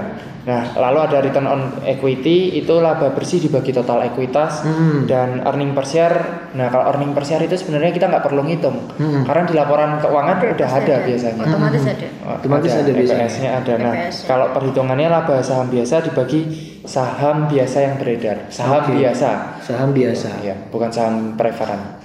Nah, 0.48 0.64
lalu 0.80 1.00
ada 1.04 1.20
return 1.20 1.44
on 1.44 1.62
equity 1.84 2.56
itu 2.56 2.72
laba 2.80 3.12
bersih 3.12 3.44
dibagi 3.44 3.76
total 3.76 4.00
ekuitas 4.08 4.64
Hmm. 4.64 5.04
dan 5.04 5.44
earning 5.44 5.76
per 5.76 5.84
share. 5.84 6.48
Nah, 6.56 6.72
kalau 6.72 6.88
earning 6.88 7.12
per 7.12 7.28
share 7.28 7.44
itu 7.44 7.60
sebenarnya 7.60 7.92
kita 7.92 8.08
nggak 8.08 8.24
perlu 8.24 8.48
ngitung 8.48 8.80
Hmm. 8.96 9.28
karena 9.28 9.44
di 9.44 9.52
laporan 9.52 10.00
keuangan 10.00 10.40
udah 10.48 10.70
ada 10.72 10.96
biasanya. 11.04 11.44
Otomatis 11.44 11.84
ada. 11.84 12.08
Otomatis 12.40 12.72
ada 12.72 12.92
biasanya. 12.96 13.28
EPS-nya 13.28 13.50
ada. 13.60 13.74
Nah, 13.76 13.94
EPS. 14.00 14.16
kalau 14.24 14.48
perhitungannya 14.56 15.08
laba 15.12 15.36
saham 15.44 15.68
biasa 15.68 16.08
dibagi 16.08 16.42
saham 16.88 17.52
biasa 17.52 17.78
yang 17.84 17.96
beredar. 18.00 18.48
Saham 18.48 18.88
Oke. 18.88 18.96
biasa. 18.96 19.60
Saham 19.60 19.92
biasa. 19.92 20.30
Ya, 20.40 20.56
bukan 20.72 20.88
saham 20.88 21.36
preferen. 21.36 21.97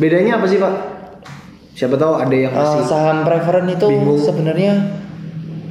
Bedanya 0.00 0.40
apa 0.40 0.46
sih, 0.46 0.56
Pak? 0.56 0.72
Siapa 1.70 1.94
tahu 1.94 2.12
ada 2.14 2.32
yang 2.32 2.50
Eh, 2.50 2.56
masih 2.56 2.82
saham 2.82 3.22
preferen 3.22 3.64
itu 3.66 3.86
sebenarnya 4.18 4.72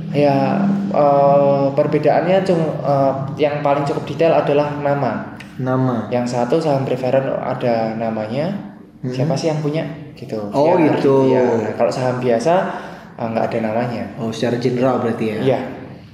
ya 0.10 0.58
eh, 0.90 1.66
perbedaannya 1.70 2.38
cuma 2.42 2.66
eh, 2.80 3.14
yang 3.38 3.60
paling 3.60 3.84
cukup 3.84 4.06
detail 4.06 4.34
adalah 4.36 4.78
nama. 4.80 5.38
nama. 5.58 6.08
Yang 6.08 6.26
satu 6.32 6.56
saham 6.58 6.82
preferen 6.82 7.26
ada 7.36 7.94
namanya. 7.94 8.54
Hmm. 9.00 9.12
Siapa 9.12 9.34
sih 9.34 9.48
yang 9.48 9.60
punya? 9.60 9.84
Gitu. 10.14 10.40
Oh, 10.50 10.76
Biar- 10.76 10.98
gitu. 10.98 11.30
ya. 11.30 11.44
Nah, 11.60 11.74
kalau 11.74 11.90
saham 11.90 12.18
biasa 12.18 12.54
nggak 13.16 13.44
ada 13.46 13.58
namanya. 13.62 14.04
Oh, 14.16 14.32
secara 14.32 14.56
general 14.56 15.00
berarti 15.00 15.26
ya. 15.30 15.38
Iya. 15.42 15.60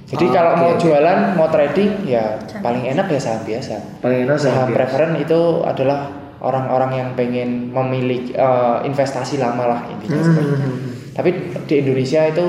Jadi 0.06 0.24
Oh, 0.24 0.30
kalau 0.30 0.50
oke, 0.52 0.60
mau 0.60 0.72
jualan, 0.76 1.18
mau 1.34 1.48
trading, 1.48 2.06
ya 2.06 2.34
paling 2.56 2.86
enak 2.86 3.06
ya 3.08 3.18
saham 3.18 3.42
biasa. 3.42 3.74
Paling 3.98 4.18
enak 4.22 4.36
Saham 4.36 4.46
saham 4.46 4.66
biasa. 4.66 4.76
preferen 4.76 5.12
itu 5.16 5.40
adalah 5.62 6.00
orang-orang 6.38 6.90
yang 6.94 7.08
pengen 7.12 7.70
memiliki 7.70 8.32
eh, 8.32 8.78
investasi 8.82 9.36
lama 9.36 9.64
lah 9.66 9.80
intinya 9.88 10.16
Hmm, 10.16 10.26
seperti 10.26 10.44
hmm, 10.44 10.56
itu. 10.56 10.68
hmm. 10.68 10.92
Tapi 11.12 11.30
di 11.64 11.74
Indonesia 11.78 12.20
itu 12.24 12.46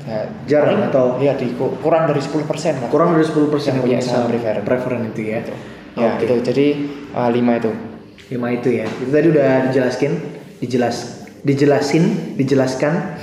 ya, 0.00 0.20
Jarang 0.48 0.80
paling- 0.80 0.88
atau- 0.88 1.14
ya 1.18 1.32
di 1.34 1.52
ku- 1.52 1.76
kurang 1.78 2.06
dari 2.06 2.18
10% 2.18 2.80
lah. 2.80 2.88
Kurang 2.88 3.12
dari 3.12 3.22
10% 3.22 3.76
Yang 3.76 3.84
punya 3.84 3.98
saham 4.00 4.26
preferen. 4.26 4.62
preferen 4.64 5.00
itu 5.06 5.20
ya. 5.22 5.40
Ya, 5.92 6.16
Oke. 6.16 6.24
itu. 6.24 6.34
Jadi 6.42 6.66
eh, 7.10 7.30
lima 7.30 7.52
itu. 7.56 7.70
Lima 8.28 8.48
itu 8.48 8.68
ya. 8.72 8.86
Itu 8.88 9.10
tadi 9.10 9.26
udah 9.28 9.68
dijelaskin, 9.68 10.12
dijelas 10.58 10.96
dijelasin, 11.40 12.36
dijelaskan, 12.36 13.16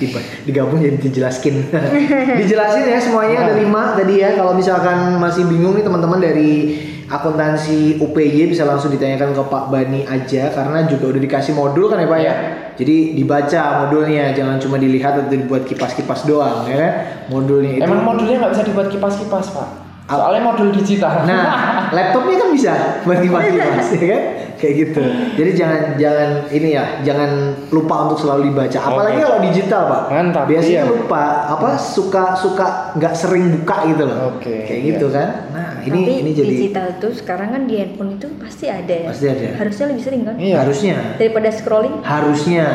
digabung 0.43 0.81
jadi 0.81 0.98
dijelaskin. 0.98 1.69
Dijelasin 2.39 2.84
ya 2.84 2.98
semuanya 2.98 3.46
ada 3.46 3.53
lima 3.55 3.93
tadi 3.93 4.19
ya. 4.19 4.34
Kalau 4.34 4.51
misalkan 4.51 5.17
masih 5.17 5.46
bingung 5.46 5.74
nih 5.74 5.81
teman-teman 5.81 6.17
dari 6.17 6.81
akuntansi 7.07 8.03
UPY 8.03 8.51
bisa 8.51 8.67
langsung 8.67 8.91
ditanyakan 8.91 9.31
ke 9.31 9.43
Pak 9.47 9.63
Bani 9.71 10.03
aja 10.03 10.51
karena 10.51 10.83
juga 10.85 11.15
udah 11.15 11.21
dikasih 11.23 11.55
modul 11.55 11.87
kan 11.87 12.03
ya 12.03 12.07
Pak 12.07 12.19
ya. 12.19 12.23
Iya. 12.23 12.35
Jadi 12.77 13.17
dibaca 13.17 13.61
modulnya, 13.81 14.37
jangan 14.37 14.61
cuma 14.61 14.77
dilihat 14.77 15.17
atau 15.17 15.33
dibuat 15.33 15.65
kipas-kipas 15.65 16.29
doang 16.29 16.69
ya 16.69 16.77
kan. 16.77 16.91
Modulnya 17.33 17.81
itu. 17.81 17.83
Emang 17.83 18.05
modulnya 18.05 18.37
nggak 18.37 18.53
bisa 18.53 18.63
dibuat 18.69 18.87
kipas-kipas 18.93 19.45
pak. 19.49 19.69
Soalnya 20.07 20.41
modul 20.45 20.69
digital. 20.71 21.25
Nah, 21.25 21.43
laptopnya 21.95 22.35
kan 22.37 22.49
bisa 22.53 22.73
buat 23.03 23.19
kipas-kipas 23.19 23.87
ya 23.97 24.07
kan? 24.07 24.21
Kayak 24.57 24.73
gitu. 24.75 25.01
Jadi 25.37 25.51
jangan 25.53 25.81
jangan 25.95 26.29
ini 26.49 26.69
ya, 26.73 26.85
jangan 27.01 27.29
lupa 27.69 28.09
untuk 28.09 28.17
selalu 28.19 28.49
dibaca. 28.49 28.79
Apalagi 28.79 29.19
kalau 29.21 29.39
digital, 29.39 29.81
Pak. 29.85 30.01
Mantap, 30.09 30.45
Biasanya 30.45 30.81
iya. 30.81 30.89
lupa 30.89 31.23
apa 31.47 31.69
suka 31.77 32.33
suka 32.33 32.67
nggak 32.93 33.13
sering 33.13 33.45
buka 33.53 33.77
gitu 33.85 34.03
loh. 34.03 34.17
Oke, 34.33 34.65
Kayak 34.65 34.81
iya. 34.81 34.89
gitu 34.91 35.07
kan. 35.09 35.29
Nah, 35.53 35.69
ini 35.81 35.99
Tapi 36.01 36.13
ini 36.19 36.31
jadi 36.33 36.49
digital 36.51 36.87
tuh 36.97 37.13
sekarang 37.13 37.49
kan 37.49 37.61
di 37.63 37.75
handphone 37.77 38.17
itu 38.17 38.27
pasti 38.35 38.65
ada 38.65 38.89
ya. 38.91 39.07
Pasti 39.07 39.25
ada. 39.25 39.47
Harusnya 39.55 39.85
lebih 39.87 40.03
sering 40.03 40.21
kan? 40.25 40.35
Iya. 40.35 40.55
harusnya 40.59 40.95
Daripada 41.15 41.49
scrolling. 41.49 41.95
harusnya 42.01 42.65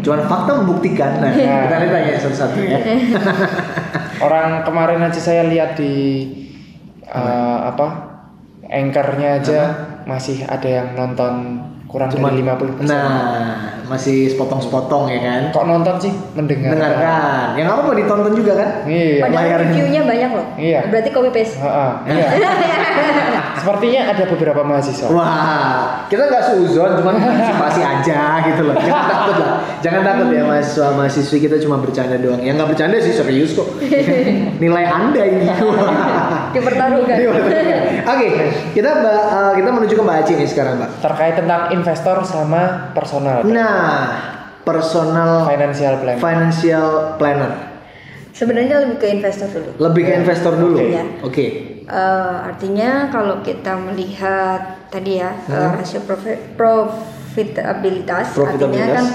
cuman 0.00 0.20
fakta 0.24 0.50
membuktikan. 0.60 1.10
Nah, 1.18 1.32
Nah. 1.32 1.60
kita 1.64 1.76
lihat 1.78 1.90
tanya 1.90 2.12
satu-satu 2.20 2.58
ya. 2.60 2.78
Orang 4.24 4.62
kemarin 4.62 5.00
aja 5.02 5.18
saya 5.18 5.42
lihat 5.44 5.74
di 5.74 5.92
eh, 7.04 7.58
apa 7.64 8.13
anchornya 8.74 9.38
aja. 9.38 9.60
Masih 10.04 10.42
ada 10.44 10.66
yang 10.66 10.98
nonton 10.98 11.62
kurang 11.94 12.10
Cuman 12.10 12.34
dari 12.34 12.42
50%. 12.42 12.90
Nah, 12.90 13.54
masih 13.86 14.26
sepotong-sepotong 14.34 15.06
ya 15.06 15.20
kan. 15.22 15.40
Kok 15.54 15.62
nonton 15.62 15.94
sih? 16.02 16.10
Mendengar. 16.34 16.74
Dengarkan. 16.74 17.54
Yang 17.54 17.68
apa 17.70 17.80
apa 17.86 17.92
ditonton 17.94 18.32
juga 18.34 18.52
kan? 18.58 18.68
Iya. 18.82 19.22
Padahal 19.22 19.44
layarnya. 19.46 19.70
reviewnya 19.70 20.00
banyak 20.02 20.30
loh. 20.34 20.46
Iya. 20.58 20.80
Berarti 20.90 21.10
copy 21.14 21.30
paste. 21.30 21.54
Ha-ha, 21.62 22.02
iya. 22.10 22.26
Sepertinya 23.62 24.00
ada 24.10 24.24
beberapa 24.26 24.60
mahasiswa. 24.66 25.08
Wah, 25.08 26.04
kita 26.10 26.26
nggak 26.28 26.44
suzon, 26.50 27.00
cuman 27.00 27.14
partisipasi 27.16 27.80
aja 27.80 28.20
gitu 28.44 28.62
loh. 28.66 28.76
Jangan 28.76 29.06
takut 29.14 29.36
lah, 29.38 29.52
jangan 29.80 30.02
takut 30.02 30.26
ya 30.34 30.42
mahasiswa 30.44 30.88
mahasiswi 30.92 31.38
kita 31.40 31.56
cuma 31.62 31.78
bercanda 31.78 32.18
doang. 32.18 32.42
Yang 32.42 32.60
nggak 32.60 32.70
bercanda 32.74 32.96
sih 32.98 33.14
serius 33.14 33.54
kok. 33.54 33.70
Nilai 34.62 34.84
anda 34.84 35.22
ini. 35.22 35.46
Dipertaruhkan. 36.52 37.16
Oke, 38.04 38.28
kita 38.76 38.90
ba- 39.00 39.24
uh, 39.32 39.52
kita 39.56 39.68
menuju 39.70 39.94
ke 39.96 40.02
Mbak 40.02 40.16
Aci 40.20 40.32
nih 40.36 40.48
sekarang, 40.50 40.74
Mbak. 40.76 40.90
Terkait 41.00 41.34
tentang 41.38 41.60
investor 41.84 42.24
sama 42.24 42.62
personal. 42.90 43.44
Nah, 43.44 44.16
personal 44.64 45.44
Financial 45.44 46.00
planning. 46.00 46.18
financial 46.18 46.86
planner. 47.14 47.52
Sebenarnya 48.32 48.82
lebih 48.82 48.96
ke 48.96 49.06
investor 49.12 49.52
dulu. 49.52 49.70
Lebih 49.78 50.02
ke 50.02 50.10
Ya. 50.10 50.16
investor 50.18 50.52
dulu. 50.56 50.78
Oke. 50.80 51.00
Oke. 51.22 51.46
Eh, 51.84 52.36
artinya 52.42 53.12
kalau 53.12 53.44
kita 53.44 53.76
melihat 53.76 54.88
tadi 54.88 55.20
ya 55.20 55.36
eh, 55.36 55.52
Hmm. 55.52 55.76
rasio 55.76 56.00
profi- 56.00 56.40
profitabilitas, 56.56 58.32
artinya 58.32 58.34
Profitabilitas. 58.34 58.96
kan 58.96 59.06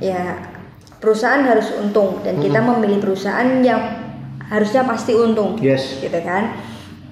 ya 0.00 0.22
perusahaan 0.98 1.46
harus 1.46 1.70
untung 1.78 2.18
dan 2.20 2.42
kita 2.42 2.58
Hmm. 2.58 2.74
memilih 2.74 2.98
perusahaan 3.00 3.62
yang 3.62 3.80
harusnya 4.42 4.82
pasti 4.82 5.14
untung, 5.14 5.54
Yes. 5.58 6.02
gitu 6.02 6.18
kan? 6.18 6.58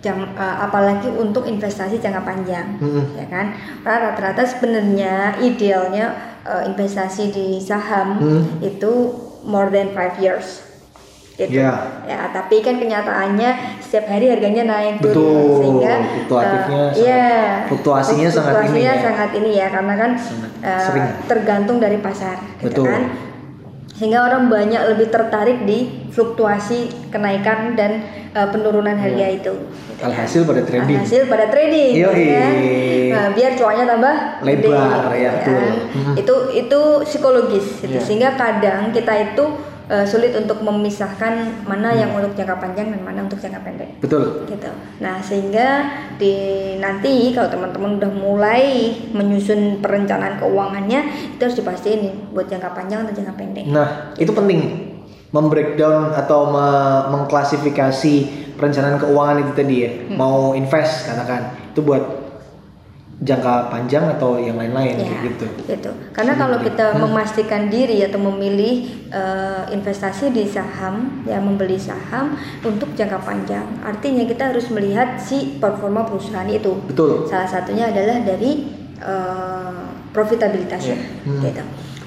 Jang- 0.07 0.31
eh, 0.31 0.57
apalagi 0.61 1.11
untuk 1.11 1.43
investasi 1.45 1.99
jangka 1.99 2.23
panjang, 2.23 2.79
Hmm. 2.79 3.11
ya 3.13 3.27
kan? 3.27 3.51
Karena 3.83 3.99
rata-rata 4.07 4.47
sebenarnya 4.47 5.15
idealnya 5.37 6.15
eh, 6.43 6.63
investasi 6.65 7.25
di 7.29 7.59
saham 7.59 8.23
Hmm. 8.23 8.43
itu 8.63 9.11
more 9.43 9.67
than 9.67 9.91
five 9.91 10.15
years. 10.17 10.63
Gitu. 11.35 11.59
Ya. 11.59 11.75
Ya, 12.07 12.31
tapi 12.31 12.63
kan 12.63 12.79
kenyataannya 12.79 13.51
setiap 13.79 14.09
hari 14.09 14.31
harganya 14.31 14.65
naik 14.65 15.03
turun 15.03 15.13
Betul, 15.13 15.59
sehingga 15.61 15.93
fluktuatifnya 16.07 16.81
eh, 16.81 16.89
sangat- 16.89 16.97
iya, 16.97 17.27
fluktuasinya 17.67 18.29
sangat 18.31 18.55
ini 18.65 18.81
ya. 18.81 18.95
sangat 18.97 19.31
ini 19.35 19.51
ya 19.53 19.67
karena 19.69 19.95
kan 19.99 20.11
Sangat 20.17 20.53
sering. 20.81 21.07
tergantung 21.27 21.77
dari 21.77 21.99
pasar, 21.99 22.41
gitu 22.57 22.71
Betul. 22.71 22.89
kan. 22.89 23.03
Sehingga 23.97 24.29
orang 24.29 24.53
banyak 24.53 24.93
lebih 24.93 25.09
tertarik 25.09 25.65
di 25.65 25.89
fluktuasi 26.13 27.09
kenaikan 27.09 27.73
dan 27.73 28.05
eh, 28.37 28.49
penurunan 28.53 28.93
harga 28.93 29.27
itu. 29.33 29.53
gitu 29.57 29.93
kan. 29.97 30.13
Alhasil 30.13 30.45
pada 30.45 30.61
trading. 30.69 30.97
Alhasil 31.01 31.23
pada 31.25 31.47
trading, 31.49 31.93
ya 31.97 32.09
kan? 32.13 32.53
Nah, 33.17 33.27
biar 33.33 33.53
cuannya 33.57 33.85
tambah 33.89 34.15
Lebar, 34.45 35.09
gede, 35.09 35.17
ya, 35.25 35.31
betul. 35.41 35.69
Mhm. 35.97 36.15
Itu 36.21 36.35
itu 36.53 36.81
psikologis, 37.09 37.67
gitu. 37.81 37.97
Iya. 37.97 38.01
sehingga 38.05 38.31
kadang 38.37 38.93
kita 38.93 39.33
itu 39.33 39.45
eh, 39.87 40.07
sulit 40.07 40.35
untuk 40.35 40.63
memisahkan 40.63 41.65
mana 41.67 41.95
yang 41.95 42.15
untuk 42.15 42.35
jangka 42.35 42.59
panjang 42.59 42.91
dan 42.91 43.01
mana 43.03 43.25
untuk 43.25 43.39
jangka 43.39 43.61
pendek 43.63 43.91
Betul. 44.03 44.47
gitu. 44.51 44.71
Nah 44.99 45.23
sehingga 45.23 45.69
di 46.19 46.35
nanti 46.83 47.31
kalau 47.33 47.49
teman-teman 47.53 48.01
udah 48.03 48.13
mulai 48.13 48.93
menyusun 49.13 49.81
perencanaan 49.81 50.41
keuangannya 50.43 51.33
itu 51.37 51.41
harus 51.41 51.59
dipastiin 51.59 51.99
nih 52.03 52.15
buat 52.35 52.47
jangka 52.51 52.75
panjang 52.75 53.07
atau 53.07 53.15
jangka 53.15 53.35
pendek. 53.39 53.65
Nah, 53.69 54.13
itu 54.19 54.33
penting 54.33 54.61
membreakdown 55.31 56.15
atau 56.17 56.49
me- 56.49 57.05
mengklasifikasi 57.13 58.15
perencanaan 58.57 58.97
keuangan 58.97 59.37
itu 59.45 59.53
tadi 59.53 59.75
ya. 59.85 59.91
Hmm. 59.91 60.17
Mau 60.17 60.39
invest 60.57 61.11
katakan 61.11 61.53
itu 61.71 61.81
buat 61.85 62.26
jangka 63.17 63.73
panjang 63.73 64.13
atau 64.13 64.37
yang 64.37 64.61
lain-lain 64.61 65.01
Ya, 65.01 65.25
gitu. 65.25 65.49
gitu. 65.65 65.91
Karena 66.13 66.37
kalau 66.37 66.61
kita 66.61 67.01
memastikan 67.01 67.73
diri 67.73 68.05
atau 68.05 68.21
memilih 68.21 68.93
eh, 69.09 69.63
investasi 69.73 70.37
di 70.37 70.45
saham, 70.45 71.25
ya 71.25 71.41
membeli 71.41 71.81
saham 71.81 72.37
untuk 72.61 72.93
jangka 72.93 73.17
panjang, 73.25 73.65
artinya 73.81 74.29
kita 74.29 74.53
harus 74.53 74.69
melihat 74.69 75.17
si 75.17 75.57
performa 75.57 76.05
perusahaan 76.05 76.45
itu. 76.45 76.77
Betul. 76.93 77.25
Salah 77.25 77.49
satunya 77.49 77.89
adalah 77.89 78.21
dari 78.21 78.69
eh, 78.97 79.85
profitabilitasnya, 80.13 80.97
Hmm. 81.25 81.41
gitu. 81.41 81.63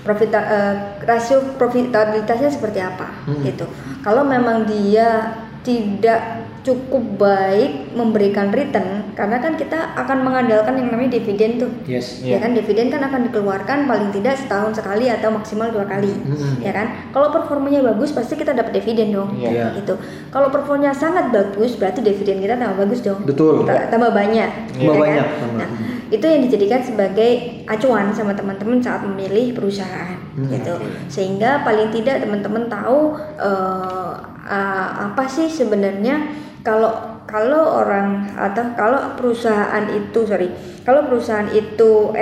Profita, 0.05 0.39
eh, 0.41 0.75
rasio 1.05 1.57
profitabilitasnya 1.57 2.49
seperti 2.49 2.81
apa, 2.81 3.09
Hmm. 3.25 3.41
gitu. 3.45 3.65
Kalau 4.01 4.25
memang 4.25 4.65
dia 4.65 5.37
tidak 5.61 6.21
cukup 6.63 7.17
baik 7.17 7.93
memberikan 7.93 8.49
return, 8.49 9.08
karena 9.19 9.35
kan 9.35 9.59
kita 9.59 9.75
akan 9.99 10.23
mengandalkan 10.23 10.79
yang 10.79 10.95
namanya 10.95 11.19
dividen 11.19 11.59
tuh. 11.59 11.67
Yes. 11.83 12.23
Ya 12.23 12.39
kan 12.39 12.55
dividen 12.55 12.87
kan 12.87 13.03
akan 13.03 13.27
dikeluarkan 13.27 13.83
paling 13.83 14.15
tidak 14.15 14.39
setahun 14.39 14.79
sekali 14.79 15.11
atau 15.11 15.27
maksimal 15.27 15.67
dua 15.67 15.83
kali, 15.83 16.07
Mm-mm. 16.07 16.63
ya 16.63 16.71
kan? 16.71 17.11
Kalau 17.11 17.27
performanya 17.27 17.83
bagus 17.83 18.15
pasti 18.15 18.39
kita 18.39 18.55
dapat 18.55 18.71
dividen 18.71 19.11
dong, 19.11 19.35
Iya. 19.35 19.75
gitu. 19.75 19.99
Kalau 20.31 20.47
performanya 20.47 20.95
sangat 20.95 21.35
bagus 21.35 21.75
berarti 21.75 21.99
dividen 21.99 22.39
kita 22.39 22.55
tambah 22.55 22.79
bagus 22.79 23.03
dong, 23.03 23.27
Betul. 23.27 23.67
Ta- 23.67 23.91
tambah 23.91 24.15
banyak, 24.15 24.47
Tambah 24.71 24.95
ya 24.95 25.01
banyak, 25.03 25.27
kan? 25.27 25.39
tambah. 25.43 25.59
Nah, 25.59 25.69
itu 26.09 26.25
yang 26.25 26.41
dijadikan 26.41 26.81
sebagai 26.81 27.31
acuan 27.67 28.09
sama 28.09 28.31
teman-teman 28.31 28.79
saat 28.79 29.03
memilih 29.03 29.51
perusahaan, 29.51 30.15
Hmm, 30.33 30.47
gitu. 30.47 30.79
Sehingga 31.11 31.67
paling 31.67 31.91
tidak 31.91 32.23
teman-teman 32.23 32.71
tahu 32.71 33.19
eh, 33.35 34.13
ah, 34.47 35.11
apa 35.11 35.27
sih 35.27 35.45
sebenarnya 35.45 36.47
kalau 36.69 36.93
kalau 37.25 37.81
orang 37.81 38.29
atau 38.37 38.77
kalau 38.77 39.17
perusahaan 39.17 39.89
itu 39.89 40.21
sorry 40.29 40.53
kalau 40.85 41.09
perusahaan 41.09 41.49
itu 41.49 42.13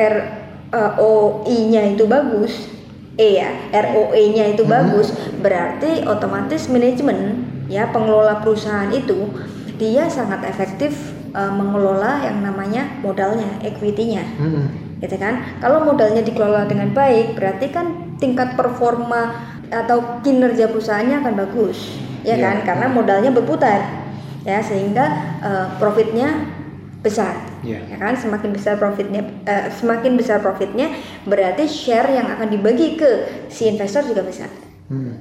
ROI-nya 0.72 1.96
itu 1.96 2.08
bagus 2.08 2.72
E 3.18 3.42
ya 3.44 3.50
ROE-nya 3.76 4.56
itu 4.56 4.64
bagus 4.64 5.12
berarti 5.44 6.08
otomatis 6.08 6.72
manajemen 6.72 7.44
ya 7.68 7.92
pengelola 7.92 8.40
perusahaan 8.40 8.88
itu 8.94 9.28
dia 9.76 10.08
sangat 10.08 10.48
efektif 10.48 10.96
eh, 11.36 11.52
mengelola 11.52 12.24
yang 12.24 12.40
namanya 12.42 12.88
modalnya 13.04 13.46
equity-nya. 13.62 14.24
Mm-mm. 14.38 14.66
gitu 14.98 15.14
kan? 15.22 15.46
Kalau 15.62 15.86
modalnya 15.86 16.26
dikelola 16.26 16.66
dengan 16.66 16.90
baik 16.90 17.38
berarti 17.38 17.70
kan 17.70 18.18
tingkat 18.18 18.58
performa 18.58 19.34
atau 19.70 20.22
kinerja 20.26 20.70
perusahaannya 20.74 21.22
akan 21.22 21.34
bagus 21.38 21.78
ya 22.26 22.34
Iya. 22.38 22.42
kan? 22.42 22.56
Karena 22.66 22.86
modalnya 22.90 23.30
berputar 23.34 24.07
ya 24.48 24.64
sehingga 24.64 25.06
eh, 25.44 25.68
profitnya 25.76 26.56
besar 27.04 27.36
Iya. 27.62 27.84
ya 27.94 27.98
kan 28.00 28.16
semakin 28.16 28.56
besar 28.56 28.80
profitnya 28.80 29.22
eh, 29.44 29.68
semakin 29.70 30.16
besar 30.16 30.40
profitnya 30.40 30.88
berarti 31.28 31.68
share 31.68 32.10
yang 32.16 32.32
akan 32.32 32.48
dibagi 32.48 32.96
ke 32.96 33.12
si 33.52 33.68
investor 33.68 34.08
juga 34.08 34.24
besar 34.24 34.48
Mm. 34.88 35.20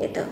gitu. 0.00 0.24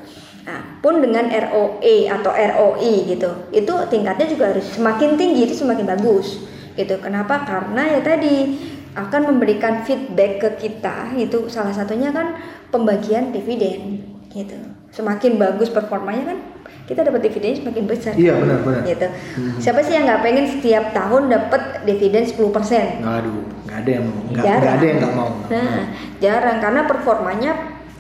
Nah, 0.49 0.79
pun 0.81 1.03
dengan 1.05 1.29
ROE 1.29 2.09
atau 2.09 2.33
ROI 2.33 3.05
gitu, 3.05 3.29
itu 3.53 3.75
tingkatnya 3.93 4.25
juga 4.31 4.55
harus 4.55 4.65
semakin 4.73 5.19
tinggi 5.21 5.45
itu 5.45 5.61
semakin 5.61 5.85
bagus 5.85 6.41
gitu. 6.73 6.97
Kenapa? 7.03 7.45
Karena 7.45 7.85
ya 7.85 8.01
tadi 8.01 8.57
akan 8.97 9.35
memberikan 9.35 9.85
feedback 9.85 10.41
ke 10.41 10.49
kita 10.57 11.13
itu 11.21 11.53
salah 11.53 11.75
satunya 11.75 12.09
kan 12.17 12.39
pembagian 12.73 13.29
dividen 13.29 14.07
gitu. 14.33 14.57
Semakin 14.89 15.37
bagus 15.37 15.69
performanya 15.69 16.33
kan 16.33 16.39
kita 16.87 17.03
dapat 17.03 17.21
dividen 17.27 17.59
semakin 17.59 17.85
besar. 17.85 18.15
Iya, 18.15 18.39
benar, 18.39 18.59
benar. 18.63 18.83
Gitu. 18.87 19.07
Siapa 19.59 19.83
sih 19.83 19.99
yang 19.99 20.07
nggak 20.07 20.23
pengen 20.23 20.47
setiap 20.47 20.95
tahun 20.95 21.23
dapat 21.29 21.83
dividen 21.83 22.23
10%? 22.23 22.39
Aduh, 23.03 23.43
nggak 23.67 23.79
ada 23.83 23.91
yang 23.91 24.05
mau, 24.07 24.23
nggak 24.31 24.45
nggak 24.47 24.75
ada 24.79 24.87
yang 24.87 24.99
nggak 25.03 25.15
mau. 25.19 25.31
Nah, 25.51 25.79
jarang 26.23 26.59
karena 26.63 26.81
performanya 26.87 27.53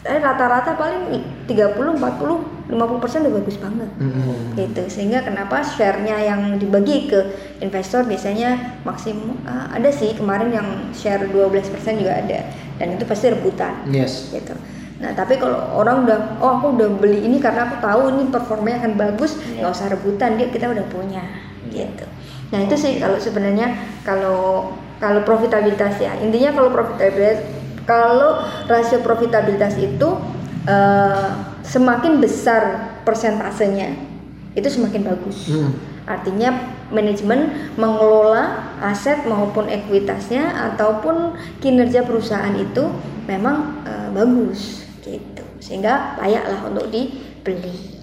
eh, 0.06 0.22
rata-rata 0.22 0.78
paling 0.78 1.18
30, 1.50 1.98
40, 1.98 2.70
50 2.70 3.02
persen 3.02 3.26
udah 3.26 3.34
bagus 3.42 3.58
banget. 3.58 3.90
Mm-mm. 3.98 4.54
Gitu. 4.54 4.82
Sehingga 4.86 5.26
kenapa 5.26 5.66
share-nya 5.66 6.22
yang 6.22 6.54
dibagi 6.54 7.10
ke 7.10 7.34
investor 7.58 8.06
biasanya 8.06 8.78
maksimum 8.86 9.34
ah, 9.50 9.66
ada 9.74 9.90
sih 9.90 10.14
kemarin 10.14 10.54
yang 10.54 10.68
share 10.94 11.26
12 11.26 11.74
persen 11.74 11.98
juga 11.98 12.22
ada 12.22 12.46
dan 12.78 12.94
itu 12.94 13.02
pasti 13.08 13.32
rebutan 13.34 13.72
Yes. 13.90 14.30
gitu. 14.30 14.54
Nah 14.96 15.12
tapi 15.12 15.36
kalau 15.36 15.76
orang 15.76 16.08
udah 16.08 16.40
oh 16.40 16.56
aku 16.56 16.66
udah 16.72 16.88
beli 16.96 17.28
ini 17.28 17.36
karena 17.36 17.68
aku 17.68 17.84
tahu 17.84 18.16
ini 18.16 18.32
performanya 18.32 18.84
akan 18.84 18.94
bagus 18.96 19.36
nggak 19.36 19.68
usah 19.68 19.92
rebutan 19.92 20.40
dia 20.40 20.48
kita 20.48 20.72
udah 20.72 20.86
punya 20.88 21.24
gitu. 21.68 22.06
Nah 22.52 22.64
itu 22.64 22.74
sih 22.78 22.96
kalau 22.96 23.20
sebenarnya 23.20 23.76
kalau 24.06 24.72
kalau 24.96 25.20
profitabilitas 25.28 26.00
ya 26.00 26.16
intinya 26.24 26.56
kalau 26.56 26.72
profitabilitas 26.72 27.44
kalau 27.84 28.40
rasio 28.64 29.04
profitabilitas 29.04 29.76
itu 29.76 30.08
eh, 30.64 31.28
semakin 31.60 32.18
besar 32.18 32.96
persentasenya 33.04 33.92
itu 34.56 34.68
semakin 34.72 35.04
bagus. 35.04 35.52
Mm. 35.52 35.72
Artinya 36.06 36.50
manajemen 36.88 37.52
mengelola 37.76 38.72
aset 38.80 39.28
maupun 39.28 39.68
ekuitasnya 39.68 40.72
ataupun 40.72 41.36
kinerja 41.60 42.06
perusahaan 42.08 42.56
itu 42.56 42.88
memang 43.28 43.84
eh, 43.84 44.08
bagus. 44.16 44.85
Sehingga 45.66 46.14
layaklah 46.22 46.70
untuk 46.70 46.86
dibeli. 46.94 47.98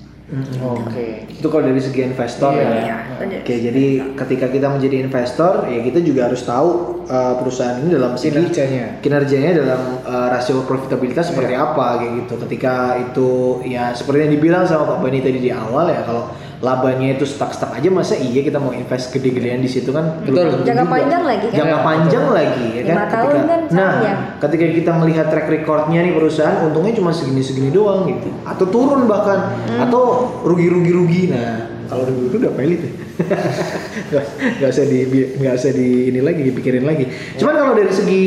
Oke. 0.64 1.30
Itu 1.30 1.46
kalau 1.48 1.68
dari 1.68 1.78
segi 1.78 2.10
investor 2.10 2.56
Iya. 2.56 2.64
ya. 2.64 2.72
Iya, 2.74 2.98
benar. 3.22 3.40
Oke, 3.44 3.56
jadi 3.60 3.86
ketika 4.18 4.46
kita 4.50 4.68
menjadi 4.72 4.96
investor, 5.06 5.68
ya 5.70 5.80
kita 5.84 6.00
juga 6.02 6.32
harus 6.32 6.42
tahu 6.42 6.70
uh, 7.06 7.34
perusahaan 7.38 7.78
ini 7.80 7.94
dalam 7.94 8.16
segi 8.18 8.32
Kinerjanya. 8.34 9.04
kinerjanya 9.04 9.52
dalam 9.62 9.82
uh, 10.02 10.28
rasio 10.34 10.64
profitabilitas 10.66 11.30
seperti 11.30 11.54
apa 11.54 12.02
kayak 12.02 12.14
gitu. 12.26 12.34
Ketika 12.50 12.98
itu 12.98 13.30
ya 13.68 13.94
seperti 13.94 14.26
yang 14.26 14.32
dibilang 14.34 14.64
sama 14.66 14.96
Pak 14.96 15.00
Bani 15.06 15.20
tadi 15.22 15.40
di 15.40 15.52
awal 15.54 15.92
ya 15.92 16.02
kalau 16.02 16.32
labanya 16.64 17.12
itu 17.12 17.28
stuck-stuck 17.28 17.70
aja 17.70 17.92
masa 17.92 18.16
iya 18.16 18.40
kita 18.40 18.56
mau 18.56 18.72
invest 18.72 19.12
gede-gedean 19.12 19.60
di 19.60 19.68
situ 19.68 19.92
kan 19.92 20.24
Betul. 20.24 20.64
Jangka 20.64 20.80
juga. 20.80 20.94
panjang 20.96 21.24
lagi 21.24 21.46
kan? 21.46 21.58
Jangka 21.60 21.78
panjang 21.84 22.24
betul. 22.24 22.34
lagi 22.34 22.66
ya 22.66 22.82
kan. 22.82 22.88
Lima 22.90 23.06
tahun 23.06 23.36
kan 23.44 23.60
nah, 23.70 23.92
ketika 24.40 24.66
kita 24.72 24.92
melihat 24.96 25.28
track 25.28 25.48
recordnya 25.50 26.00
nih 26.00 26.14
perusahaan 26.14 26.64
untungnya 26.64 26.96
cuma 26.96 27.12
segini-segini 27.12 27.68
doang 27.68 28.08
gitu 28.08 28.32
atau 28.42 28.66
turun 28.66 29.06
bahkan 29.06 29.40
Hmm. 29.64 29.84
atau 29.84 30.04
rugi-rugi-rugi 30.42 31.30
nah 31.30 31.68
kalau 31.86 32.08
rugi-rugi 32.08 32.36
udah 32.40 32.54
pelit 32.54 32.80
ya 32.80 32.92
Nggak- 34.56 34.72
usah 34.72 34.86
di 34.86 35.00
nggak 35.36 35.54
usah 35.54 35.72
di 35.72 35.88
ini 36.08 36.20
lagi 36.20 36.42
dipikirin 36.44 36.84
lagi 36.84 37.06
cuman 37.36 37.54
kalau 37.54 37.74
dari 37.74 37.92
segi 37.92 38.24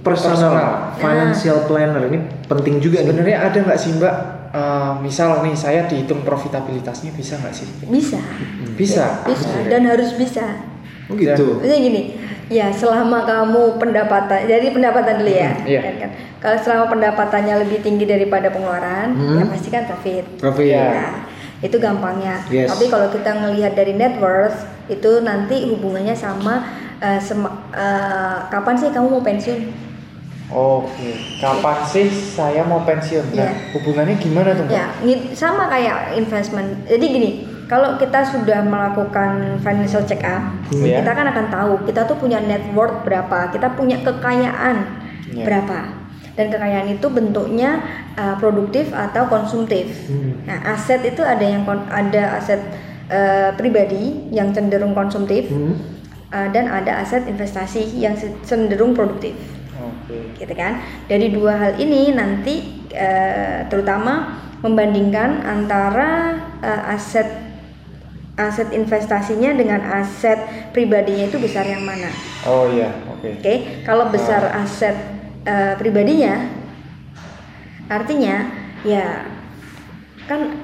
personal, 0.00 0.50
Personal. 0.50 0.72
financial 0.96 1.58
planner 1.64 2.02
ini 2.04 2.18
penting 2.46 2.80
juga 2.80 2.98
Sebenarnya 3.00 3.36
ada 3.42 3.58
nggak 3.60 3.78
sih 3.78 3.92
Mbak? 3.94 4.14
Eh, 4.50 4.92
misal 4.98 5.40
nih 5.40 5.54
saya 5.54 5.86
dihitung 5.86 6.22
profitabilitasnya 6.22 7.10
bisa 7.12 7.38
nggak 7.38 7.54
sih? 7.54 7.68
Bisa. 7.86 8.18
Bisa. 8.74 9.22
Bisa 9.24 9.50
dan 9.66 9.86
harus 9.86 10.14
bisa. 10.14 10.66
Oh, 11.10 11.18
gitu 11.18 11.58
Maksudnya 11.58 11.78
gini, 11.82 12.02
ya 12.46 12.70
selama 12.70 13.26
kamu 13.26 13.82
pendapatan, 13.82 14.46
jadi 14.46 14.70
pendapatan 14.70 15.18
dulu 15.18 15.32
ya, 15.34 15.58
iya. 15.66 15.80
kan, 15.82 15.94
kan. 16.06 16.10
Kalau 16.38 16.58
selama 16.62 16.84
pendapatannya 16.86 17.66
lebih 17.66 17.82
tinggi 17.82 18.06
daripada 18.06 18.46
pengeluaran, 18.46 19.18
Hmm. 19.18 19.42
ya 19.42 19.44
pasti 19.50 19.68
kan 19.68 19.90
profit. 19.90 20.22
profit 20.38 20.70
Iya. 20.70 20.86
Nah, 20.86 21.12
itu 21.66 21.76
gampangnya. 21.82 22.38
Yes. 22.46 22.70
Tapi 22.70 22.86
kalau 22.86 23.10
kita 23.10 23.26
ngelihat 23.26 23.74
dari 23.74 23.98
net 23.98 24.22
worth, 24.22 24.54
itu 24.86 25.18
nanti 25.20 25.66
hubungannya 25.66 26.14
sama 26.14 26.62
sema- 27.18 27.58
eh, 27.74 28.38
kapan 28.46 28.78
sih 28.78 28.94
kamu 28.94 29.10
mau 29.10 29.22
pensiun? 29.24 29.89
Oke. 30.50 31.14
Kapan 31.38 31.78
sih 31.86 32.06
saya 32.10 32.66
mau 32.66 32.82
pensiun? 32.82 33.22
Nah, 33.32 33.46
Iya. 33.46 33.50
hubungannya 33.72 34.16
gimana 34.18 34.50
tuh? 34.52 34.66
Ya, 34.66 34.90
ngi- 34.98 35.30
sama 35.32 35.70
kayak 35.70 36.18
investment. 36.18 36.84
Jadi 36.84 37.04
gini, 37.06 37.30
kalau 37.64 37.94
kita 37.96 38.26
sudah 38.26 38.58
melakukan 38.60 39.62
financial 39.62 40.02
check 40.02 40.26
up, 40.26 40.42
Iya. 40.68 41.00
kita 41.00 41.10
kan 41.14 41.26
akan 41.30 41.46
tahu 41.48 41.72
kita 41.86 42.02
tuh 42.04 42.18
punya 42.18 42.42
net 42.42 42.66
worth 42.74 43.06
berapa, 43.06 43.54
kita 43.54 43.78
punya 43.78 44.02
kekayaan 44.02 44.76
Iya. 45.30 45.44
berapa. 45.46 45.78
Dan 46.34 46.46
kekayaan 46.48 46.88
itu 46.88 47.06
bentuknya 47.06 47.84
uh, 48.16 48.34
produktif 48.36 48.90
atau 48.90 49.28
konsumtif. 49.28 50.08
Hmm. 50.08 50.40
Nah, 50.46 50.72
aset 50.72 51.04
itu 51.04 51.20
ada 51.20 51.42
yang 51.42 51.62
ada 51.68 52.38
aset 52.38 52.58
uh, 53.06 53.52
pribadi 53.54 54.26
yang 54.32 54.50
cenderung 54.50 54.96
konsumtif 54.96 55.46
Hmm. 55.46 55.76
uh, 56.32 56.48
dan 56.48 56.66
ada 56.66 57.02
aset 57.02 57.28
investasi 57.28 57.98
yang 57.98 58.16
cenderung 58.40 58.96
produktif 58.96 59.36
Oke. 59.80 60.36
gitu 60.36 60.52
kan? 60.52 60.84
Dari 61.08 61.32
dua 61.32 61.56
hal 61.56 61.72
ini 61.80 62.12
nanti 62.12 62.84
eh, 62.92 63.64
terutama 63.72 64.40
membandingkan 64.60 65.40
antara 65.40 66.36
eh, 66.60 66.92
aset 66.92 67.28
aset 68.40 68.72
investasinya 68.72 69.52
dengan 69.52 69.80
aset 69.84 70.72
pribadinya 70.72 71.28
itu 71.28 71.36
besar 71.36 71.68
yang 71.68 71.84
mana? 71.84 72.08
Oh 72.48 72.68
iya, 72.72 72.92
oke. 73.08 73.40
oke? 73.40 73.54
Kalau 73.84 74.08
besar 74.08 74.48
aset 74.52 74.96
eh, 75.44 75.74
pribadinya 75.76 76.60
artinya 77.90 78.48
ya 78.86 79.26
kan 80.24 80.56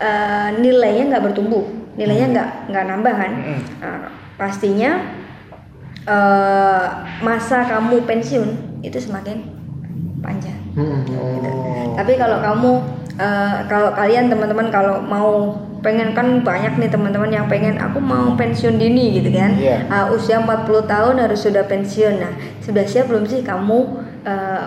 eh, 0.00 0.48
nilainya 0.58 1.04
nggak 1.12 1.24
bertumbuh. 1.32 1.64
Nilainya 1.94 2.26
nggak 2.34 2.48
nggak 2.74 2.84
nambah 2.90 3.14
kan? 3.14 3.32
Mm-mm. 3.32 3.60
Nah, 3.78 4.10
pastinya 4.34 5.22
eh, 6.04 6.86
masa 7.20 7.64
kamu 7.66 8.04
pensiun 8.04 8.80
itu 8.84 8.98
semakin 9.00 9.44
panjang. 10.20 10.56
Hmm. 10.76 11.04
Oh. 11.16 11.96
Tapi 11.96 12.16
kalau 12.16 12.38
kamu 12.40 12.70
eh, 13.20 13.56
kalau 13.68 13.90
kalian 13.92 14.32
teman-teman 14.32 14.68
kalau 14.72 15.00
mau 15.04 15.58
pengen 15.84 16.16
kan 16.16 16.40
banyak 16.40 16.80
nih 16.80 16.88
teman-teman 16.88 17.28
yang 17.28 17.44
pengen 17.44 17.76
aku 17.76 18.00
mau 18.00 18.32
pensiun 18.36 18.80
dini 18.80 19.20
gitu 19.20 19.28
kan. 19.34 19.52
Iya. 19.56 19.84
Ah, 19.92 20.08
usia 20.08 20.40
40 20.40 20.64
tahun 20.88 21.14
harus 21.20 21.44
sudah 21.44 21.68
pensiun. 21.68 22.14
Nah, 22.24 22.32
sudah 22.64 22.88
siap 22.88 23.12
belum 23.12 23.28
sih 23.28 23.44
kamu 23.44 23.78
eh, 24.24 24.64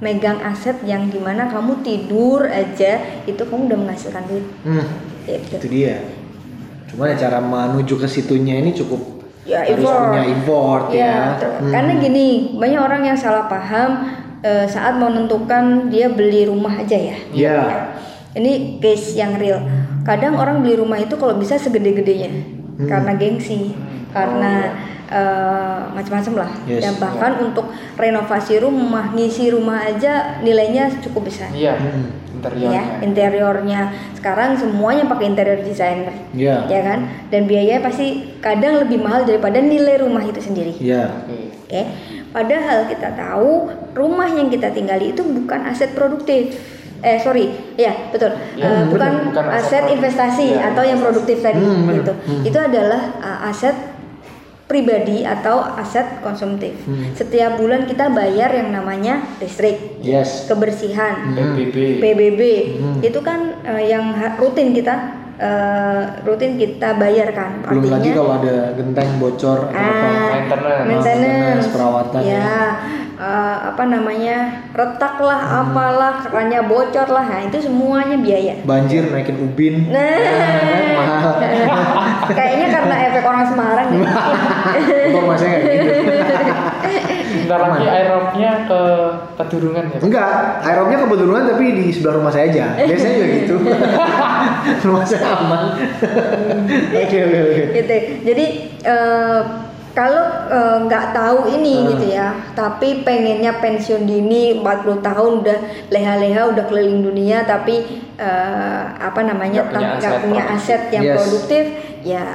megang 0.00 0.40
aset 0.40 0.80
yang 0.84 1.12
di 1.12 1.20
mana 1.20 1.48
kamu 1.52 1.84
tidur 1.84 2.44
aja 2.48 3.22
itu 3.28 3.40
kamu 3.44 3.72
udah 3.72 3.78
menghasilkan 3.78 4.24
duit. 4.28 4.46
Hmm. 4.64 5.14
Gitu. 5.24 5.56
itu 5.56 5.68
dia 5.72 6.04
cuman 6.92 7.16
ya 7.16 7.26
cara 7.26 7.40
menuju 7.40 7.96
ke 7.96 8.04
situnya 8.04 8.60
ini 8.60 8.76
cukup 8.76 9.00
Ya, 9.44 9.60
harus 9.60 9.84
effort. 9.84 10.08
punya 10.08 10.22
effort 10.24 10.84
ya, 10.88 10.96
Ya, 10.96 11.14
betul. 11.36 11.50
Hmm. 11.60 11.72
karena 11.72 11.92
gini, 12.00 12.26
banyak 12.56 12.80
orang 12.80 13.02
yang 13.04 13.18
salah 13.18 13.44
paham 13.44 13.90
eh, 14.40 14.64
saat 14.64 14.96
menentukan 14.96 15.88
dia 15.88 16.08
beli 16.08 16.48
rumah 16.48 16.80
aja 16.80 16.96
ya. 16.96 17.16
Iya. 17.30 17.56
Ya. 17.60 17.80
Ini 18.34 18.80
case 18.80 19.14
yang 19.14 19.36
real. 19.36 19.60
Kadang 20.02 20.34
orang 20.34 20.60
beli 20.60 20.74
rumah 20.74 20.96
itu 20.96 21.14
kalau 21.14 21.36
bisa 21.36 21.54
segede-gedenya 21.54 22.28
Hmm. 22.74 22.88
karena 22.90 23.12
gengsi, 23.14 23.70
karena 24.10 24.74
eh, 25.04 25.80
macam-macam 25.92 26.34
lah. 26.42 26.50
Yes. 26.64 26.80
Dan 26.82 26.96
bahkan 26.96 27.38
untuk 27.38 27.68
renovasi 27.94 28.58
rumah, 28.58 29.12
ngisi 29.12 29.52
rumah 29.52 29.84
aja 29.84 30.40
nilainya 30.40 30.88
cukup 31.04 31.28
besar. 31.28 31.52
Iya. 31.52 31.76
Hmm. 31.76 32.23
Interiornya. 32.44 32.70
Ya, 32.76 32.84
interiornya. 33.00 33.80
Sekarang 34.12 34.50
semuanya 34.54 35.08
pakai 35.08 35.32
interior 35.32 35.60
designer. 35.64 36.12
Iya. 36.36 36.68
Ya 36.68 36.80
kan? 36.84 36.98
Dan 37.32 37.48
biayanya 37.48 37.80
pasti 37.80 38.36
kadang 38.44 38.84
lebih 38.84 39.00
mahal 39.00 39.24
daripada 39.24 39.56
nilai 39.58 39.96
rumah 40.00 40.20
itu 40.20 40.40
sendiri. 40.40 40.76
Iya. 40.76 41.24
Oke. 41.24 41.64
Oke, 41.64 41.82
padahal 42.28 42.84
kita 42.86 43.08
tahu 43.16 43.72
rumah 43.96 44.28
yang 44.28 44.52
kita 44.52 44.68
tinggali 44.70 45.16
itu 45.16 45.24
bukan 45.24 45.64
aset 45.64 45.96
produktif. 45.96 46.52
Eh 47.04 47.20
sorry, 47.20 47.52
ya 47.76 47.92
betul, 48.08 48.32
Ya, 48.56 48.64
Eh, 48.64 48.84
bukan. 48.88 49.28
Bukan 49.28 49.44
aset 49.48 49.84
aset 49.84 49.92
investasi 49.92 50.56
Ya, 50.56 50.72
atau 50.72 50.80
yang 50.80 51.00
produktif 51.04 51.44
tadi, 51.44 51.60
Hmm, 51.60 51.88
gitu. 51.92 52.12
Hmm. 52.16 52.40
Itu 52.48 52.56
adalah 52.56 53.12
uh, 53.20 53.48
aset 53.48 53.76
pribadi 54.64 55.22
atau 55.22 55.60
aset 55.76 56.20
konsumtif. 56.20 56.72
Hmm. 56.82 57.12
Setiap 57.12 57.60
bulan 57.60 57.84
kita 57.84 58.08
bayar 58.08 58.48
yang 58.50 58.72
namanya 58.72 59.20
listrik, 59.36 60.00
Yes. 60.00 60.48
kebersihan, 60.48 61.36
PBB. 61.36 62.00
PBB, 62.00 62.40
Hmm. 62.74 62.98
itu 63.00 63.20
kan 63.20 63.60
uh, 63.60 63.78
yang 63.78 64.16
ha- 64.16 64.34
rutin 64.34 64.72
kita 64.72 64.94
uh, 65.36 66.02
rutin 66.22 66.56
kita 66.56 66.96
bayarkan. 66.96 67.60
Belum 67.62 67.92
lagi 67.92 68.08
kalau 68.10 68.32
ada 68.34 68.72
genteng 68.72 69.10
bocor 69.18 69.68
atau 69.68 69.76
apa. 69.76 70.08
Ah, 70.08 70.30
Maintenance. 70.32 70.86
maintenance, 70.86 71.66
perawatan 71.68 72.20
ya, 72.22 72.32
ya. 72.32 72.62
Eh, 73.14 73.56
apa 73.70 73.82
namanya 73.86 74.66
retak 74.74 75.16
lah, 75.22 75.64
apalah, 75.64 76.26
kerannya 76.26 76.66
bocor 76.66 77.08
lah, 77.10 77.24
nah 77.24 77.40
itu 77.46 77.58
semuanya 77.62 78.18
biaya. 78.18 78.54
Banjir 78.66 79.10
naikin 79.10 79.38
ubin. 79.38 79.90
Nah, 79.90 80.18
mahal. 80.98 81.34
kayaknya 82.38 82.66
karena 82.72 82.94
efek 83.10 83.24
orang 83.24 83.44
Semarang 83.46 83.88
ya. 83.92 84.10
Untung 85.10 85.26
masnya 85.30 85.48
kayak 85.60 85.76
gitu. 85.82 85.94
Bentar 87.44 87.60
lagi 87.60 87.84
aerobnya 87.84 88.50
ke 88.64 88.80
Pedurungan 89.36 89.84
ya. 89.92 89.98
Enggak, 90.00 90.30
aerobnya 90.64 90.98
kebetulan 91.04 91.42
tapi 91.44 91.64
di 91.76 91.86
sebelah 91.92 92.14
rumah 92.16 92.32
saya 92.32 92.44
aja. 92.48 92.64
Biasanya 92.78 93.14
juga 93.14 93.28
gitu. 93.36 93.56
rumah 94.88 95.04
saya 95.04 95.26
aman. 95.38 95.64
Oke 96.94 97.18
oke 97.20 97.38
oke. 97.44 97.64
gitu. 97.76 97.96
Jadi 98.24 98.44
eh, 98.80 99.40
kalau 99.94 100.26
eh, 100.50 100.76
nggak 100.84 101.06
tahu 101.14 101.38
ini 101.48 101.74
Hmm. 101.78 101.86
gitu 101.94 102.06
ya, 102.10 102.28
tapi 102.52 103.00
pengennya 103.00 103.62
pensiun 103.62 104.02
dini 104.02 104.58
40 104.58 104.98
tahun 105.00 105.32
udah 105.40 105.58
leha-leha 105.88 106.50
udah 106.50 106.64
keliling 106.66 107.00
dunia 107.00 107.46
tapi 107.46 107.78
eh, 108.14 108.82
apa 108.90 109.20
namanya 109.22 109.64
Nggak 109.64 109.72
punya 109.72 109.90
aset 109.96 110.20
punya 110.20 110.42
aset 110.50 110.82
yang 110.90 111.04
Yes. 111.06 111.14
produktif 111.16 111.64
ya 112.02 112.26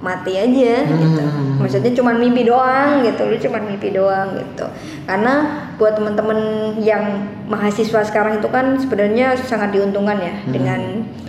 mati 0.00 0.32
aja 0.32 0.88
gitu. 0.88 1.20
Hmm. 1.20 1.60
Maksudnya 1.60 1.92
cuma 1.92 2.16
mimpi 2.16 2.48
doang 2.48 3.04
gitu, 3.04 3.20
lu 3.28 3.36
cuma 3.36 3.60
mimpi 3.60 3.92
doang 3.92 4.32
gitu. 4.32 4.64
Karena 5.04 5.32
buat 5.76 5.92
teman-teman 6.00 6.72
yang 6.80 7.28
mahasiswa 7.44 8.00
sekarang 8.08 8.40
itu 8.40 8.48
kan 8.48 8.80
sebenarnya 8.80 9.36
sangat 9.36 9.76
diuntungkan 9.76 10.16
ya 10.18 10.34
Hmm. 10.40 10.52
dengan 10.56 10.80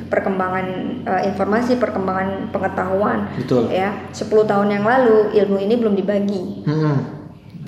perkembangan 0.08 0.66
eh, 1.04 1.22
informasi, 1.32 1.76
perkembangan 1.76 2.52
pengetahuan. 2.56 3.28
Betul. 3.36 3.68
Ya, 3.72 3.92
10 4.16 4.48
tahun 4.48 4.72
yang 4.72 4.84
lalu 4.88 5.36
ilmu 5.36 5.58
ini 5.60 5.76
belum 5.76 5.94
dibagi. 6.00 6.64
Hmm. 6.64 6.98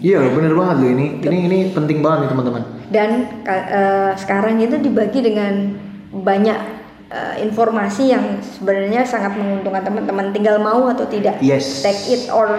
Iya 0.04 0.20
loh, 0.20 0.32
bener 0.36 0.52
banget 0.56 0.76
loh 0.84 0.90
ini. 0.92 1.06
Ini 1.24 1.38
ini 1.48 1.58
penting 1.72 2.04
banget 2.04 2.28
nih 2.28 2.30
teman-teman. 2.36 2.64
Dan 2.92 3.10
eh, 3.44 4.12
sekarang 4.16 4.60
itu 4.60 4.80
dibagi 4.80 5.20
dengan 5.20 5.76
banyak 6.14 6.73
eh, 7.14 7.46
informasi 7.46 8.10
yang 8.10 8.42
sebenarnya 8.42 9.06
sangat 9.06 9.38
menguntungkan 9.38 9.86
teman-teman 9.86 10.34
tinggal 10.34 10.58
mau 10.58 10.90
atau 10.90 11.06
tidak. 11.06 11.38
Yes. 11.40 11.86
Take 11.86 12.02
it 12.10 12.24
or 12.34 12.58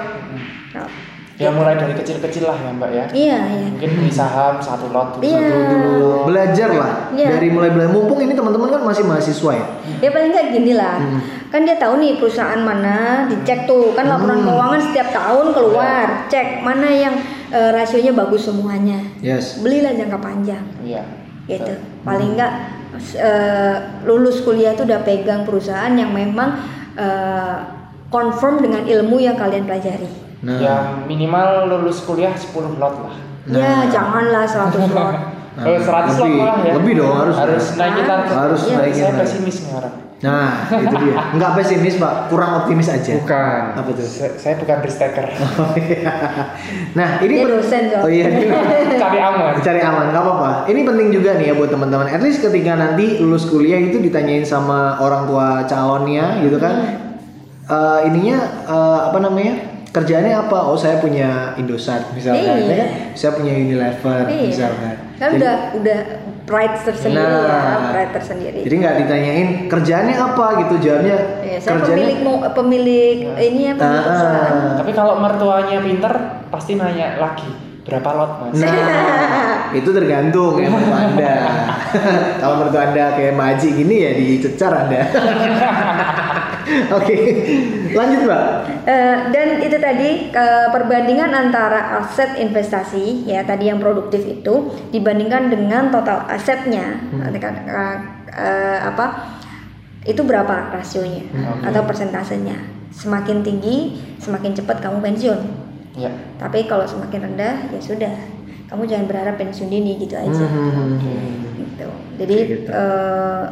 not. 0.70 0.86
Ya 1.34 1.50
mulai 1.50 1.74
dari 1.74 1.98
kecil-kecil 1.98 2.46
lah 2.46 2.54
ya 2.54 2.70
Mbak 2.70 2.90
ya. 2.94 3.04
Iya, 3.10 3.38
iya. 3.58 3.66
Mungkin 3.74 3.90
beli 3.98 4.06
saham 4.06 4.62
satu 4.62 4.86
lot 4.94 5.18
dulu. 5.18 5.26
Iya. 5.26 5.50
Dulu 5.66 6.30
belajar 6.30 6.68
lah 6.70 6.92
Iya. 7.10 7.28
dari 7.34 7.50
mulai 7.50 7.74
belajar. 7.74 7.90
Mumpung 7.90 8.22
ini 8.22 8.38
teman-teman 8.38 8.70
kan 8.70 8.86
masih 8.86 9.02
mahasiswa 9.02 9.50
ya. 9.50 9.66
Ya 9.98 10.14
paling 10.14 10.30
nggak 10.30 10.46
gini 10.54 10.78
lah, 10.78 11.02
kan 11.50 11.66
dia 11.66 11.74
tahu 11.74 11.98
nih 11.98 12.22
perusahaan 12.22 12.62
mana, 12.62 13.26
dicek 13.26 13.66
tuh 13.66 13.98
kan 13.98 14.06
laporan 14.06 14.46
keuangan 14.46 14.78
setiap 14.78 15.10
tahun 15.10 15.46
keluar, 15.50 16.06
cek 16.30 16.62
mana 16.62 16.88
yang 16.94 17.14
eh, 17.50 17.70
rasionya 17.74 18.14
bagus 18.14 18.46
semuanya, 18.46 19.02
Yes. 19.18 19.58
belilah 19.58 19.90
jangka 19.90 20.18
panjang, 20.22 20.62
Iya. 20.86 21.02
Gitu. 21.46 21.72
Paling 22.02 22.34
nggak 22.34 22.52
eh, 23.12 23.76
lulus 24.04 24.40
kuliah 24.40 24.72
itu 24.72 24.82
udah 24.82 25.02
pegang 25.02 25.42
perusahaan 25.42 25.90
yang 25.90 26.10
memang 26.10 26.60
eh, 26.94 27.56
confirm 28.08 28.62
dengan 28.62 28.82
ilmu 28.84 29.18
yang 29.18 29.34
kalian 29.34 29.64
pelajari. 29.64 30.06
Nah, 30.44 30.60
Yang 30.60 30.84
minimal 31.06 31.48
lulus 31.66 32.04
kuliah 32.04 32.30
10 32.30 32.76
lot 32.76 32.94
lah. 33.00 33.16
Ya 33.44 33.88
janganlah 33.88 34.44
100 34.44 34.92
lot. 34.92 35.14
Nah, 35.54 35.64
Oh, 35.64 35.78
100 35.78 36.18
lot 36.18 36.26
lebih- 36.26 36.40
ya. 36.66 36.72
lebih 36.74 36.92
dong, 36.98 37.14
harus. 37.14 37.36
Harus 37.38 37.64
naikin 37.74 38.04
target. 38.04 38.32
Harus 38.34 38.60
Iya. 38.64 38.76
naikin 38.76 39.02
Saya 39.04 39.14
pesimis 39.22 39.56
nih 39.62 39.72
orang. 39.72 39.94
Nah, 40.24 40.64
itu 40.72 40.96
dia. 41.04 41.36
Enggak 41.36 41.52
pesimis, 41.52 42.00
Pak. 42.00 42.32
Kurang 42.32 42.64
optimis 42.64 42.88
aja. 42.88 43.12
Bukan. 43.12 43.62
Apa 43.76 43.90
tuh? 43.92 44.08
Saya, 44.08 44.32
saya 44.40 44.54
bukan 44.56 44.80
risk 44.80 44.96
taker. 44.96 45.28
nah, 46.98 47.20
ini 47.20 47.34
Dia 47.34 47.46
dosen. 47.46 47.82
Oh 48.00 48.08
iya, 48.08 48.32
Cari 49.04 49.18
aman. 49.20 49.60
cari 49.60 49.80
aman, 49.84 50.06
nggak 50.10 50.24
apa-apa. 50.24 50.50
Ini 50.64 50.80
penting 50.80 51.08
juga 51.12 51.36
nih 51.36 51.52
ya 51.52 51.54
buat 51.54 51.68
teman-teman. 51.68 52.08
At 52.08 52.24
least 52.24 52.40
ketika 52.40 52.72
nanti 52.72 53.20
lulus 53.20 53.44
kuliah 53.44 53.76
itu 53.76 54.00
ditanyain 54.00 54.42
sama 54.42 54.96
orang 54.96 55.28
tua 55.28 55.68
calonnya, 55.68 56.40
gitu 56.40 56.56
kan? 56.56 57.04
Eh, 57.64 57.98
ininya 58.08 58.38
eh, 58.64 59.00
apa 59.12 59.18
namanya? 59.20 59.54
Kerjaannya 59.94 60.34
apa? 60.40 60.58
Oh, 60.66 60.74
saya 60.74 60.98
punya 60.98 61.54
Indosat 61.54 62.10
misalkan, 62.10 62.42
Iya. 62.42 62.66
ya 62.66 62.76
kan? 62.82 62.88
Saya 63.14 63.30
punya 63.30 63.52
Unilever 63.54 64.26
Iya. 64.26 64.42
misalkan. 64.48 64.94
Kan 65.14 65.28
Jadi- 65.30 65.38
udah 65.38 65.54
udah 65.78 65.98
pride 66.44 66.76
tersendiri 66.78 67.24
ya, 67.24 67.40
Nah. 67.40 67.90
pride 67.90 68.12
tersendiri. 68.12 68.60
Jadi 68.62 68.74
nggak 68.76 68.94
ditanyain 69.00 69.48
kerjaannya 69.66 70.16
apa 70.16 70.46
gitu, 70.60 70.74
jawabnya 70.78 71.16
Ya, 71.40 71.56
saya 71.58 71.80
pemilik 71.80 72.18
mau 72.20 72.36
pemilik 72.52 73.16
ini 73.34 73.60
ya 73.64 73.72
pemilik 73.72 73.80
Ah, 73.96 74.04
perusahaan. 74.04 74.54
ah. 74.54 74.74
Tapi 74.78 74.90
kalau 74.92 75.14
mertuanya 75.18 75.78
pinter, 75.80 76.12
pasti 76.48 76.76
nanya 76.76 77.16
lagi 77.18 77.48
berapa 77.84 78.08
lot 78.16 78.32
mas. 78.40 78.64
Nah, 78.64 79.68
itu 79.78 79.88
tergantung 79.92 80.56
ya 80.56 80.72
menurut 80.72 80.96
Anda. 80.96 81.34
Kalau 82.40 82.54
menurut 82.64 82.76
Anda 82.80 83.04
kayak 83.12 83.36
Maji 83.36 83.68
gini 83.76 83.96
ya 84.00 84.10
dicecar 84.16 84.72
Anda. 84.72 85.02
Oke, 86.96 87.16
lanjut 87.92 88.20
Mbak. 88.24 88.42
Eh, 88.88 89.16
dan 89.36 89.48
itu 89.60 89.76
tadi 89.76 90.32
eh, 90.32 90.66
perbandingan 90.72 91.28
antara 91.36 92.00
aset 92.00 92.40
investasi 92.40 93.28
ya 93.28 93.44
tadi 93.44 93.68
yang 93.68 93.76
produktif 93.84 94.24
itu 94.24 94.72
dibandingkan 94.88 95.52
dengan 95.52 95.92
total 95.92 96.24
asetnya 96.24 97.04
Nanti 97.12 97.36
kan, 97.36 97.54
eh, 97.68 97.96
eh, 98.32 98.78
apa 98.80 99.36
itu 100.08 100.20
berapa 100.24 100.72
rasionya 100.72 101.24
atau 101.64 101.84
persentasenya 101.84 102.56
semakin 102.92 103.40
tinggi 103.40 103.96
semakin 104.20 104.52
cepat 104.52 104.84
kamu 104.84 105.00
pensiun 105.00 105.63
Ya. 105.94 106.10
tapi 106.36 106.66
kalau 106.66 106.82
semakin 106.82 107.22
rendah 107.22 107.70
ya 107.70 107.78
sudah 107.78 108.10
kamu 108.66 108.82
jangan 108.84 109.06
berharap 109.06 109.38
pensiun 109.38 109.70
dini 109.70 109.94
gitu 109.96 110.18
aja 110.18 110.42
Hmm, 110.42 110.98
gitu. 111.54 111.86
Jadi 112.18 112.36
Gitu. 112.50 112.70
eh, 112.70 113.44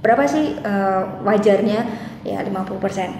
berapa 0.00 0.24
sih 0.24 0.56
eh, 0.56 1.02
wajarnya? 1.20 1.80
Ya 2.24 2.40
50%. 2.40 3.12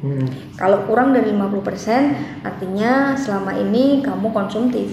Hmm. 0.00 0.24
Kalau 0.56 0.88
kurang 0.88 1.12
dari 1.12 1.34
50% 1.34 2.16
artinya 2.40 3.12
selama 3.12 3.52
ini 3.52 4.00
kamu 4.00 4.32
konsumtif. 4.32 4.88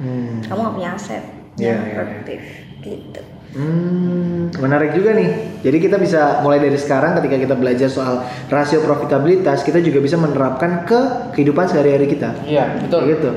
Hmm. 0.00 0.42
Kamu 0.42 0.58
nggak 0.58 0.74
punya 0.74 0.90
aset 0.94 1.22
Iya, 1.54 1.62
yang 1.70 1.80
iya, 1.84 1.94
produktif 1.94 2.40
gitu. 2.80 3.22
Hmm, 3.48 4.52
menarik 4.54 4.92
juga 4.92 5.16
nih. 5.16 5.60
Jadi 5.64 5.76
kita 5.80 5.96
bisa 5.96 6.44
mulai 6.44 6.60
dari 6.60 6.76
sekarang 6.76 7.16
ketika 7.16 7.36
kita 7.38 7.54
belajar 7.56 7.88
soal 7.88 8.20
rasio 8.46 8.84
profitabilitas, 8.84 9.64
kita 9.64 9.80
juga 9.80 9.98
bisa 9.98 10.14
menerapkan 10.14 10.84
ke 10.84 11.00
kehidupan 11.32 11.64
sehari-hari 11.64 12.06
kita. 12.06 12.36
Iya, 12.44 12.76
betul. 12.84 13.08
Gitu. 13.08 13.30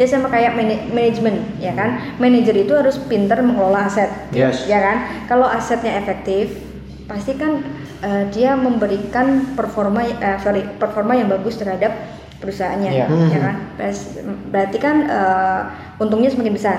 Ya 0.00 0.06
sama 0.06 0.30
kayak 0.30 0.54
mana- 0.54 0.86
manajemen 0.88 1.44
ya 1.58 1.74
kan. 1.74 2.16
Manajer 2.16 2.56
itu 2.56 2.72
harus 2.72 2.96
pintar 3.02 3.42
mengelola 3.42 3.84
aset. 3.84 4.08
Yes. 4.30 4.64
Ya 4.64 4.80
kan? 4.80 4.96
Kalau 5.26 5.44
asetnya 5.44 5.98
efektif, 5.98 6.56
pasti 7.04 7.34
kan 7.34 7.60
eh, 8.00 8.24
dia 8.32 8.56
memberikan 8.56 9.52
performa 9.52 10.00
eh, 10.00 10.38
sorry, 10.40 10.64
performa 10.78 11.12
yang 11.12 11.28
bagus 11.28 11.60
terhadap 11.60 11.92
perusahaannya, 12.40 12.90
Iya. 12.96 13.06
ya 13.28 13.38
kan? 13.42 13.54
Bas- 13.76 14.16
Berarti 14.48 14.78
kan 14.80 14.96
eh, 15.04 15.60
untungnya 16.00 16.32
semakin 16.32 16.54
besar, 16.56 16.78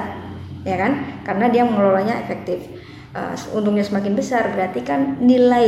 ya 0.68 0.76
kan? 0.78 1.22
Karena 1.26 1.46
dia 1.50 1.64
mengelolanya 1.66 2.22
efektif. 2.22 2.66
Eh, 3.12 3.36
untungnya 3.52 3.84
semakin 3.84 4.16
besar, 4.16 4.56
berarti 4.56 4.82
kan 4.86 5.20
nilai 5.20 5.68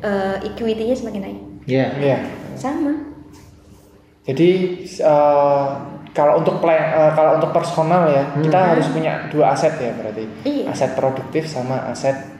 eh, 0.00 0.36
equity-nya 0.46 0.94
semakin 0.94 1.22
naik. 1.22 1.40
Iya. 1.66 1.86
Iya. 1.98 2.18
Sama. 2.54 2.94
Jadi 4.26 4.50
eh, 4.86 5.68
kalau 6.16 6.40
untuk 6.40 6.64
plan, 6.64 6.82
eh, 6.94 7.12
kalau 7.12 7.36
untuk 7.36 7.52
personal 7.52 8.08
ya, 8.08 8.24
kita 8.38 8.58
harus 8.74 8.86
punya 8.88 9.28
dua 9.28 9.52
aset 9.52 9.74
ya 9.76 9.92
berarti. 9.92 10.24
Iya. 10.46 10.64
Aset 10.72 10.92
produktif 10.96 11.44
sama 11.44 11.92
aset 11.92 12.36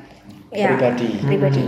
Ya, 0.55 0.73
pribadi. 0.73 1.21
Pribadi. 1.21 1.63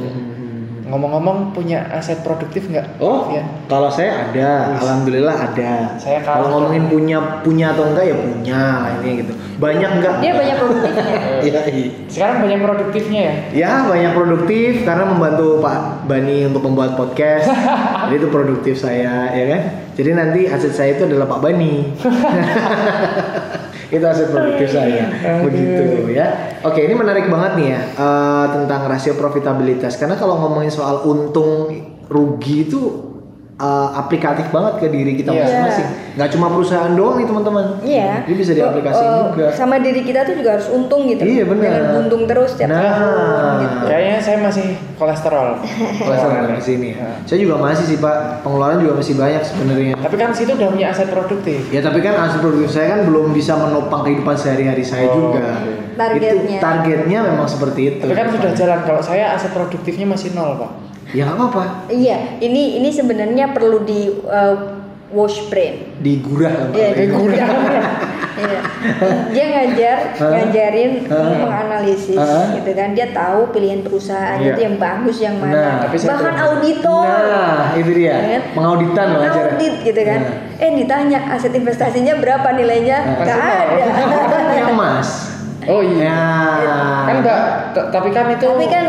Ngomong-ngomong 0.88 1.53
punya 1.53 1.85
aset 1.93 2.25
produktif 2.25 2.64
nggak? 2.64 2.97
Oh, 2.97 3.29
ya. 3.29 3.45
kalau 3.69 3.93
saya 3.93 4.25
ada, 4.25 4.73
alhamdulillah 4.81 5.37
ada. 5.37 6.01
Saya 6.01 6.25
kalau 6.25 6.49
ngomongin 6.49 6.88
punya 6.88 7.19
punya 7.45 7.77
atau 7.77 7.93
enggak 7.93 8.09
ya 8.09 8.17
punya 8.17 8.62
ini 9.03 9.11
gitu. 9.21 9.33
Banyak 9.59 9.90
enggak? 9.99 10.14
Dia 10.23 10.33
banyak 10.38 10.57
produktifnya. 10.62 11.18
Iya, 11.38 11.61
iya. 11.71 11.90
Sekarang 12.11 12.37
banyak 12.42 12.61
produktifnya 12.62 13.21
ya. 13.23 13.35
Ya 13.55 13.73
banyak 13.87 14.12
produktif 14.14 14.83
karena 14.83 15.05
membantu 15.07 15.62
Pak 15.62 16.07
Bani 16.11 16.51
untuk 16.51 16.62
membuat 16.66 16.99
podcast. 16.99 17.47
Jadi 18.11 18.14
itu 18.18 18.29
produktif 18.31 18.75
saya, 18.79 19.31
ya 19.35 19.44
kan? 19.47 19.62
Jadi 19.94 20.11
nanti 20.14 20.40
aset 20.51 20.75
saya 20.75 20.99
itu 20.99 21.07
adalah 21.07 21.27
Pak 21.31 21.40
Bani. 21.42 21.75
itu 23.94 24.05
aset 24.05 24.29
produktif 24.31 24.68
saya, 24.75 25.09
begitu 25.42 26.12
ya. 26.12 26.59
Oke, 26.66 26.85
ini 26.85 26.92
menarik 26.92 27.31
banget 27.31 27.53
nih 27.57 27.68
ya 27.73 27.81
eh, 27.97 28.47
tentang 28.53 28.85
rasio 28.85 29.16
profitabilitas. 29.16 29.97
Karena 29.97 30.18
kalau 30.18 30.38
ngomongin 30.42 30.71
soal 30.75 31.07
untung 31.09 31.71
rugi 32.09 32.68
itu 32.68 33.08
eh, 33.59 33.88
aplikatif 33.92 34.47
banget 34.49 34.75
ke 34.79 34.87
diri 34.87 35.12
kita 35.14 35.31
Iya. 35.31 35.42
masing-masing. 35.42 35.88
Nggak 36.14 36.29
cuma 36.31 36.47
perusahaan 36.49 36.92
doang 36.94 37.14
nih 37.14 37.27
teman-teman. 37.27 37.64
Iya. 37.81 38.11
Ini 38.23 38.35
bisa 38.35 38.53
diaplikasiin 38.53 39.03
Oh, 39.05 39.14
oh, 39.14 39.25
juga. 39.33 39.47
Sama 39.53 39.79
diri 39.79 40.03
kita 40.03 40.23
tuh 40.23 40.35
juga 40.35 40.51
harus 40.55 40.66
untung 40.68 41.07
gitu. 41.07 41.23
Iya, 41.23 41.42
benar. 41.44 41.66
Jangan 41.68 41.90
buntung 41.92 42.23
terus 42.25 42.51
tiap 42.55 42.68
Nah. 42.68 42.79
tahun 42.79 43.53
gitu. 43.61 43.77
Kayaknya 43.85 44.16
saya 44.18 44.38
masih 44.40 44.66
kolesterol. 44.94 45.49
Kolesterol 46.07 46.47
di 46.53 46.62
sini. 46.64 46.90
Saya 47.23 47.38
juga 47.38 47.55
masih 47.57 47.85
sih 47.85 47.99
Pak, 47.99 48.16
pengeluaran 48.42 48.79
juga 48.79 48.94
masih 48.97 49.14
banyak 49.14 49.42
sebenarnya. 49.42 49.94
Tapi 49.97 50.16
kan 50.16 50.31
situ 50.31 50.51
udah 50.53 50.68
punya 50.68 50.87
aset 50.88 51.09
produktif. 51.09 51.59
Ya 51.68 51.81
tapi 51.81 51.99
kan 51.99 52.14
aset 52.16 52.38
produktif 52.38 52.71
saya 52.73 52.87
kan 52.94 53.01
belum 53.05 53.31
bisa 53.31 53.55
menopang 53.55 54.03
kehidupan 54.03 54.35
sehari-hari 54.35 54.83
saya 54.83 55.07
Oh, 55.09 55.35
juga. 55.35 55.42
oke. 55.57 55.73
Targetnya. 55.94 56.57
Itu 56.57 56.62
targetnya 56.62 57.18
memang 57.25 57.47
seperti 57.47 57.81
itu. 57.88 58.03
Tapi 58.03 58.14
kan 58.14 58.29
sudah 58.31 58.51
jalan. 58.53 58.79
Kalau 58.83 59.03
saya 59.03 59.35
aset 59.35 59.51
produktifnya 59.51 60.07
masih 60.07 60.31
nol 60.33 60.55
pak. 60.57 60.71
Ya 61.16 61.25
nggak 61.25 61.37
apa-apa. 61.40 61.64
Iya, 61.88 62.37
ini 62.44 62.77
ini 62.81 62.92
sebenarnya 62.92 63.57
perlu 63.57 63.81
di 63.81 64.12
uh, 64.29 64.57
wash 65.09 65.49
brain. 65.49 65.97
Digurah. 66.05 66.68
Pak. 66.68 66.77
Iya, 66.77 66.88
di 66.92 67.05
Iya. 68.38 68.61
Dia 69.35 69.44
ngajar, 69.51 69.99
ngajarin 70.14 71.11
menganalisis 71.11 72.23
gitu 72.55 72.71
kan. 72.71 72.94
Dia 72.94 73.11
tahu 73.11 73.51
pilihan 73.51 73.83
perusahaan 73.83 74.38
Iya. 74.38 74.55
itu 74.55 74.61
yang 74.62 74.77
bagus 74.79 75.18
yang 75.18 75.42
Nah, 75.42 75.51
mana. 75.51 75.73
tapi 75.83 75.97
saya 75.99 76.09
Bahkan 76.14 76.35
auditor. 76.47 77.03
Nah, 77.03 77.75
itu 77.75 77.90
dia. 77.99 78.07
Ya 78.14 78.14
kan? 78.38 78.42
Mengauditan 78.55 79.07
loh. 79.11 79.21
Audit 79.27 79.75
gitu 79.83 80.01
kan. 80.07 80.21
Nah. 80.23 80.62
Eh 80.62 80.71
ditanya 80.71 81.18
aset 81.35 81.51
investasinya 81.51 82.14
berapa 82.23 82.49
nilainya? 82.55 82.99
Nah. 83.03 83.27
Gak 83.27 83.38
ada. 83.42 84.64
Emas. 84.71 85.09
Oh 85.66 85.83
iya. 85.83 86.21
Ya. 86.62 86.79
Kan 87.11 87.14
enggak. 87.25 87.40
Tapi 87.90 88.09
kan 88.14 88.27
itu. 88.31 88.47
Tapi 88.47 88.66
kan 88.71 88.87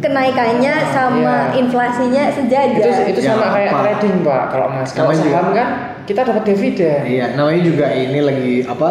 kenaikannya 0.00 0.74
sama 0.88 1.20
Iya. 1.20 1.36
inflasinya 1.56 2.22
sejajar. 2.28 2.80
itu 2.82 3.12
itu 3.12 3.20
Ya, 3.20 3.30
sama 3.30 3.46
kayak 3.52 3.70
apa? 3.70 3.80
trading 3.86 4.16
pak. 4.20 4.42
Kalau 4.48 4.66
emas. 4.68 4.88
Kalau 4.90 5.12
juga- 5.12 5.30
saham 5.30 5.46
kan 5.52 5.68
kita 6.02 6.20
dapat 6.24 6.42
dividen. 6.44 7.00
Iya, 7.04 7.26
namanya 7.34 7.62
juga 7.62 7.86
ini 7.88 8.20
lagi 8.20 8.52
apa? 8.64 8.88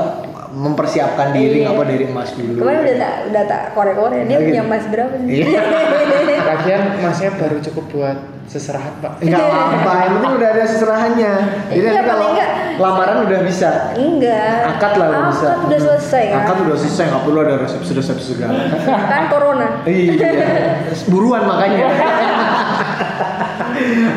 Mempersiapkan 0.49 1.29
diri 1.29 1.61
Iya. 1.61 1.69
apa 1.69 1.81
dari 1.83 2.03
emas 2.03 2.33
dulu. 2.33 2.57
Kemarin 2.57 2.81
udah 2.81 2.97
tak 2.97 3.13
udah 3.25 3.43
tak 3.45 3.61
korek-korek 3.71 4.25
dia 4.25 4.35
Lagi. 4.35 4.47
punya 4.47 4.61
emas 4.63 4.83
berapa 4.85 5.13
sih? 5.15 5.45
Iya. 5.45 5.61
Lagian 6.49 6.81
emasnya 6.97 7.29
baru 7.31 7.57
cukup 7.61 7.85
buat 7.91 8.17
seserahan 8.45 8.93
pak. 8.97 9.21
Enggak 9.21 9.45
apa-apa, 9.45 9.93
yang 9.99 10.13
penting 10.15 10.33
udah 10.35 10.49
ada 10.49 10.63
seserahannya. 10.65 11.33
Jadi 11.69 11.77
Iya, 11.77 11.85
nanti 11.87 12.01
kalau 12.01 12.17
paling 12.19 12.33
nggak. 12.33 12.51
lamaran 12.77 13.17
udah 13.23 13.39
bisa. 13.45 13.69
Enggak. 13.93 14.57
Akad 14.71 14.93
lah 14.95 15.07
udah 15.07 15.23
bisa. 15.29 15.45
Akad 15.47 15.61
udah 15.63 15.79
selesai 15.79 16.23
kan. 16.25 16.39
Akad 16.41 16.57
udah 16.59 16.77
selesai, 16.79 17.03
nggak 17.05 17.23
perlu 17.23 17.39
ada 17.39 17.53
resepsi-resepsi 17.59 18.27
segala. 18.31 18.59
Kan 19.05 19.23
corona. 19.29 19.67
Iya, 19.85 20.29
buruan 21.13 21.45
makanya. 21.45 21.85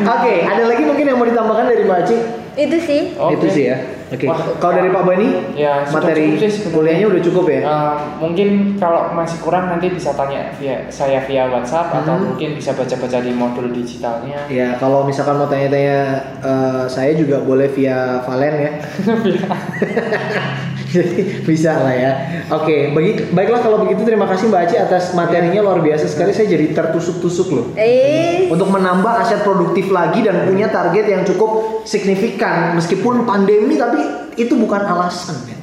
Oke, 0.03 0.33
ada 0.43 0.63
lagi 0.65 0.83
mungkin 0.83 1.05
yang 1.05 1.15
mau 1.15 1.25
ditambahkan 1.25 1.65
dari 1.65 1.83
Mbak 1.83 1.99
Aci? 1.99 2.17
Itu 2.55 2.77
sih. 2.79 3.01
Oke. 3.15 3.33
Itu 3.35 3.47
sih 3.49 3.63
ya. 3.65 3.77
Oke. 4.13 4.25
Wah, 4.25 4.37
Kalau 4.55 4.73
dari 4.75 4.89
Pak 4.89 5.03
Bani, 5.03 5.27
Ya, 5.53 5.81
materi 5.89 6.23
cukup 6.29 6.39
sih 6.39 6.49
sebenarnya. 6.53 6.71
kuliahnya 6.71 7.07
udah 7.09 7.21
cukup 7.23 7.45
ya? 7.49 7.61
Eh, 7.63 7.91
mungkin 8.19 8.47
kalau 8.77 9.01
masih 9.11 9.37
kurang 9.41 9.65
nanti 9.67 9.89
bisa 9.89 10.13
tanya 10.13 10.53
via 10.53 10.85
saya 10.87 11.25
via 11.25 11.49
WhatsApp 11.49 11.89
atau 11.91 12.13
Hmm. 12.13 12.25
mungkin 12.29 12.53
bisa 12.53 12.71
baca-baca 12.71 13.17
di 13.19 13.31
modul 13.31 13.73
digitalnya. 13.73 14.45
Ya, 14.47 14.77
kalau 14.77 15.01
misalkan 15.03 15.35
mau 15.35 15.49
tanya-tanya 15.49 15.97
eh, 16.39 16.83
saya 16.85 17.11
juga 17.13 17.41
boleh 17.41 17.67
via 17.67 18.21
Valen 18.21 18.55
ya. 18.55 18.71
Jadi 20.95 21.41
bisa 21.41 21.81
lah 21.81 21.95
ya. 21.97 22.11
Oke, 22.53 22.93
bagi 22.93 23.33
baiklah 23.33 23.65
kalau 23.65 23.81
begitu 23.81 24.05
terima 24.05 24.29
kasih 24.29 24.53
Mbak 24.53 24.61
Aci 24.69 24.75
atas 24.77 25.17
materinya 25.17 25.65
luar 25.65 25.81
biasa 25.81 26.05
sekali. 26.05 26.29
Saya 26.29 26.53
jadi 26.53 26.69
tertusuk-tusuk 26.69 27.47
loh. 27.49 27.65
Eh, 27.73 28.45
Untuk 28.53 28.69
menambah 28.69 29.25
aset 29.25 29.41
produktif 29.41 29.89
lagi 29.89 30.21
dan 30.21 30.45
punya 30.45 30.69
target 30.69 31.05
yang 31.09 31.25
cukup 31.25 31.81
signifikan 31.89 32.77
meskipun 32.77 33.25
pandemi 33.25 33.73
tapi 33.73 34.05
itu 34.37 34.53
bukan 34.53 34.85
alasan 34.85 35.37
kan. 35.49 35.59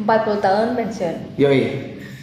40 0.00 0.40
tahun 0.40 0.66
pensiun. 0.72 1.16
Yoi, 1.36 1.62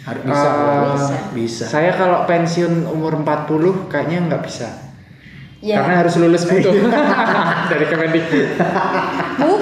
harus 0.02 0.22
bisa. 0.26 0.48
Eh, 0.50 0.82
bisa. 0.90 1.16
bisa. 1.30 1.64
Saya 1.70 1.94
kalau 1.94 2.26
pensiun 2.26 2.90
umur 2.90 3.14
40 3.22 3.86
kayaknya 3.86 4.26
nggak 4.26 4.42
bisa. 4.42 4.90
Ya. 5.62 5.84
Karena 5.84 6.02
harus 6.02 6.18
lulus 6.18 6.42
butuh 6.50 6.72
dari 7.70 7.84
Kemendikbud. 7.86 8.46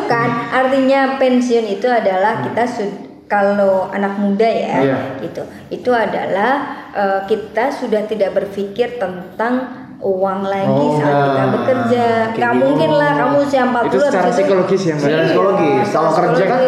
Bukan, 0.09 0.31
artinya 0.49 1.21
pensiun 1.21 1.69
itu 1.69 1.85
adalah 1.85 2.41
kita 2.41 2.65
sud- 2.65 3.05
kalau 3.29 3.93
anak 3.93 4.17
muda 4.17 4.49
ya, 4.49 4.81
Iya. 4.81 4.99
gitu. 5.21 5.45
Itu 5.69 5.93
adalah 5.93 6.81
eh, 6.97 7.21
kita 7.29 7.69
sudah 7.69 8.09
tidak 8.09 8.33
berpikir 8.33 8.97
tentang 8.97 9.69
uang 9.99 10.41
lagi 10.47 10.71
Oh, 10.71 10.95
saat 10.95 11.11
kita 11.11 11.43
nah, 11.43 11.47
bekerja. 11.59 12.07
Gak 12.31 12.53
gitu. 12.55 12.63
mungkin 12.63 12.91
lah 12.95 13.11
kamu 13.19 13.37
usia 13.43 13.63
40 13.67 13.91
Itu 13.91 13.99
secara 13.99 14.31
psikologis 14.31 14.83
ya, 14.87 14.95
Mbak? 14.95 15.09
Iya, 15.11 15.19
psikologis. 15.27 15.87
Kalau 15.91 16.11
kerja 16.15 16.45
kan 16.47 16.61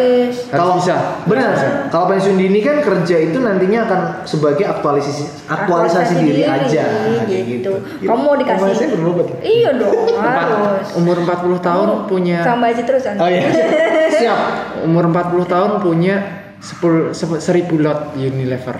kalau 0.51 0.71
bisa. 0.75 0.95
benar 1.23 1.51
kalau 1.87 2.05
pensiun 2.11 2.35
dini 2.35 2.59
kan 2.59 2.77
kerja 2.83 3.15
itu 3.31 3.37
nantinya 3.39 3.79
akan 3.87 3.99
sebagai 4.27 4.65
aktualisasi 4.67 5.47
aktualisasi 5.47 6.13
diri, 6.19 6.43
aja 6.43 6.83
kayak 7.23 7.43
gitu. 7.47 7.71
Kamu 8.03 8.19
mau 8.19 8.35
dikasih? 8.35 8.75
Saya 8.75 8.89
ya? 8.91 9.23
Iya 9.39 9.69
dong, 9.79 9.95
harus. 10.19 10.87
Umur 10.99 11.15
40 11.23 11.59
tahun 11.63 11.87
Kamu 11.87 12.07
punya 12.11 12.37
sama 12.43 12.65
aja 12.67 12.83
terus 12.83 13.03
kan? 13.07 13.15
Oh 13.15 13.29
iya. 13.31 13.47
Siap. 14.21 14.39
umur 14.85 15.07
40 15.07 15.47
tahun 15.47 15.71
punya 15.79 16.15
10 16.59 17.15
1000 17.15 17.79
lot 17.79 18.11
Unilever. 18.19 18.77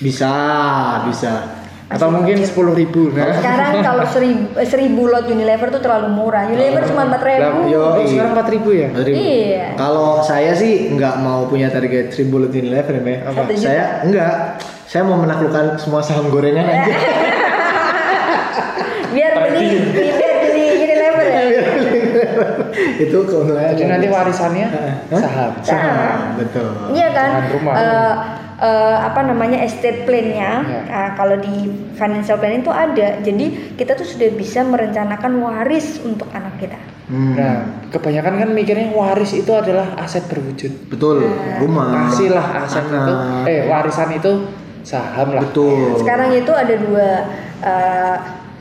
Bisa, 0.00 0.32
bisa. 1.04 1.59
Atau 1.90 2.06
mungkin 2.14 2.38
10 2.38 2.54
ribu. 2.54 3.10
Nah. 3.10 3.34
Sekarang 3.42 3.82
kalau 3.82 4.04
seribu, 4.06 4.46
seribu 4.62 5.10
lot 5.10 5.26
Unilever 5.26 5.74
tuh 5.74 5.82
terlalu 5.82 6.14
murah. 6.14 6.46
Unilever 6.46 6.86
cuma 6.86 7.10
empat 7.10 7.22
ribu. 7.26 7.66
Yo, 7.66 7.82
oh, 7.82 7.98
iya. 7.98 8.06
sekarang 8.06 8.32
4 8.38 8.54
ribu 8.54 8.68
ya? 8.70 8.86
Empat 8.94 9.06
ribu. 9.10 9.18
Iya. 9.18 9.66
Kalau 9.74 10.22
saya 10.22 10.54
sih 10.54 10.94
nggak 10.94 11.14
mau 11.18 11.50
punya 11.50 11.66
target 11.66 12.14
1000 12.14 12.30
bulat 12.30 12.54
Unilever 12.54 12.94
ya. 13.02 13.18
Satu 13.34 13.50
juta. 13.50 13.66
Saya 13.66 13.84
enggak. 14.06 14.34
Saya 14.86 15.02
mau 15.06 15.18
menaklukkan 15.18 15.82
semua 15.82 15.98
saham 16.02 16.30
gorengan 16.30 16.66
aja. 16.66 16.94
Biar 19.10 19.34
beli, 19.42 19.90
biar 19.90 20.34
beli 20.46 20.64
Unilever 20.86 21.26
ya. 21.26 21.42
itu 23.02 23.18
keuntungannya. 23.26 23.74
Jadi 23.74 23.90
nanti 23.90 24.06
warisannya 24.06 24.66
Hah? 24.70 24.94
saham. 25.18 25.50
Saham. 25.66 26.18
Betul. 26.38 26.70
Iya 26.94 27.08
kan? 27.10 27.30
Rumah. 27.50 27.74
Eh, 27.74 28.14
eh, 28.60 28.98
apa 29.00 29.20
namanya 29.24 29.64
estate 29.64 30.04
plan-nya? 30.04 30.50
Ya. 30.62 30.80
Nah, 30.84 31.08
kalau 31.16 31.40
di 31.40 31.66
financial 31.96 32.36
planning 32.36 32.60
itu 32.60 32.72
ada. 32.72 33.08
Jadi 33.18 33.46
kita 33.74 33.96
tuh 33.96 34.04
sudah 34.04 34.28
bisa 34.36 34.60
merencanakan 34.62 35.40
waris 35.40 35.98
untuk 36.04 36.28
anak 36.30 36.60
kita. 36.60 36.76
Hmm. 37.10 37.34
Nah, 37.34 37.56
kebanyakan 37.90 38.38
kan 38.38 38.48
mikirnya 38.54 38.92
waris 38.92 39.34
itu 39.34 39.50
adalah 39.50 39.98
aset 39.98 40.28
berwujud. 40.28 40.92
Betul. 40.92 41.26
Rumah. 41.58 42.12
Kasihlah 42.12 42.46
aset 42.62 42.84
itu, 42.86 42.94
anak. 43.16 43.44
eh 43.50 43.60
warisan 43.66 44.10
itu 44.14 44.32
saham 44.86 45.34
lah. 45.34 45.42
Betul. 45.42 45.98
Sekarang 45.98 46.30
itu 46.30 46.52
ada 46.54 46.74
dua 46.76 47.08
eh, 47.60 48.16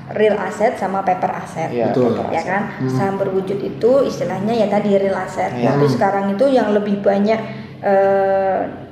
real 0.10 0.42
asset 0.42 0.74
sama 0.82 1.06
paper 1.06 1.30
asset. 1.30 1.70
Iya, 1.70 1.94
Betul. 1.94 2.18
paper 2.18 2.34
ya 2.34 2.42
kan 2.42 2.62
saham 2.90 3.22
berwujud 3.22 3.62
itu 3.62 3.92
istilahnya 4.02 4.58
ya 4.58 4.66
tadi 4.66 4.98
real 4.98 5.14
asset 5.14 5.54
Iya. 5.54 5.70
tapi 5.78 5.86
sekarang 5.86 6.34
itu 6.34 6.50
yang 6.50 6.74
lebih 6.74 6.98
banyak 7.06 7.38
eh, 7.86 8.88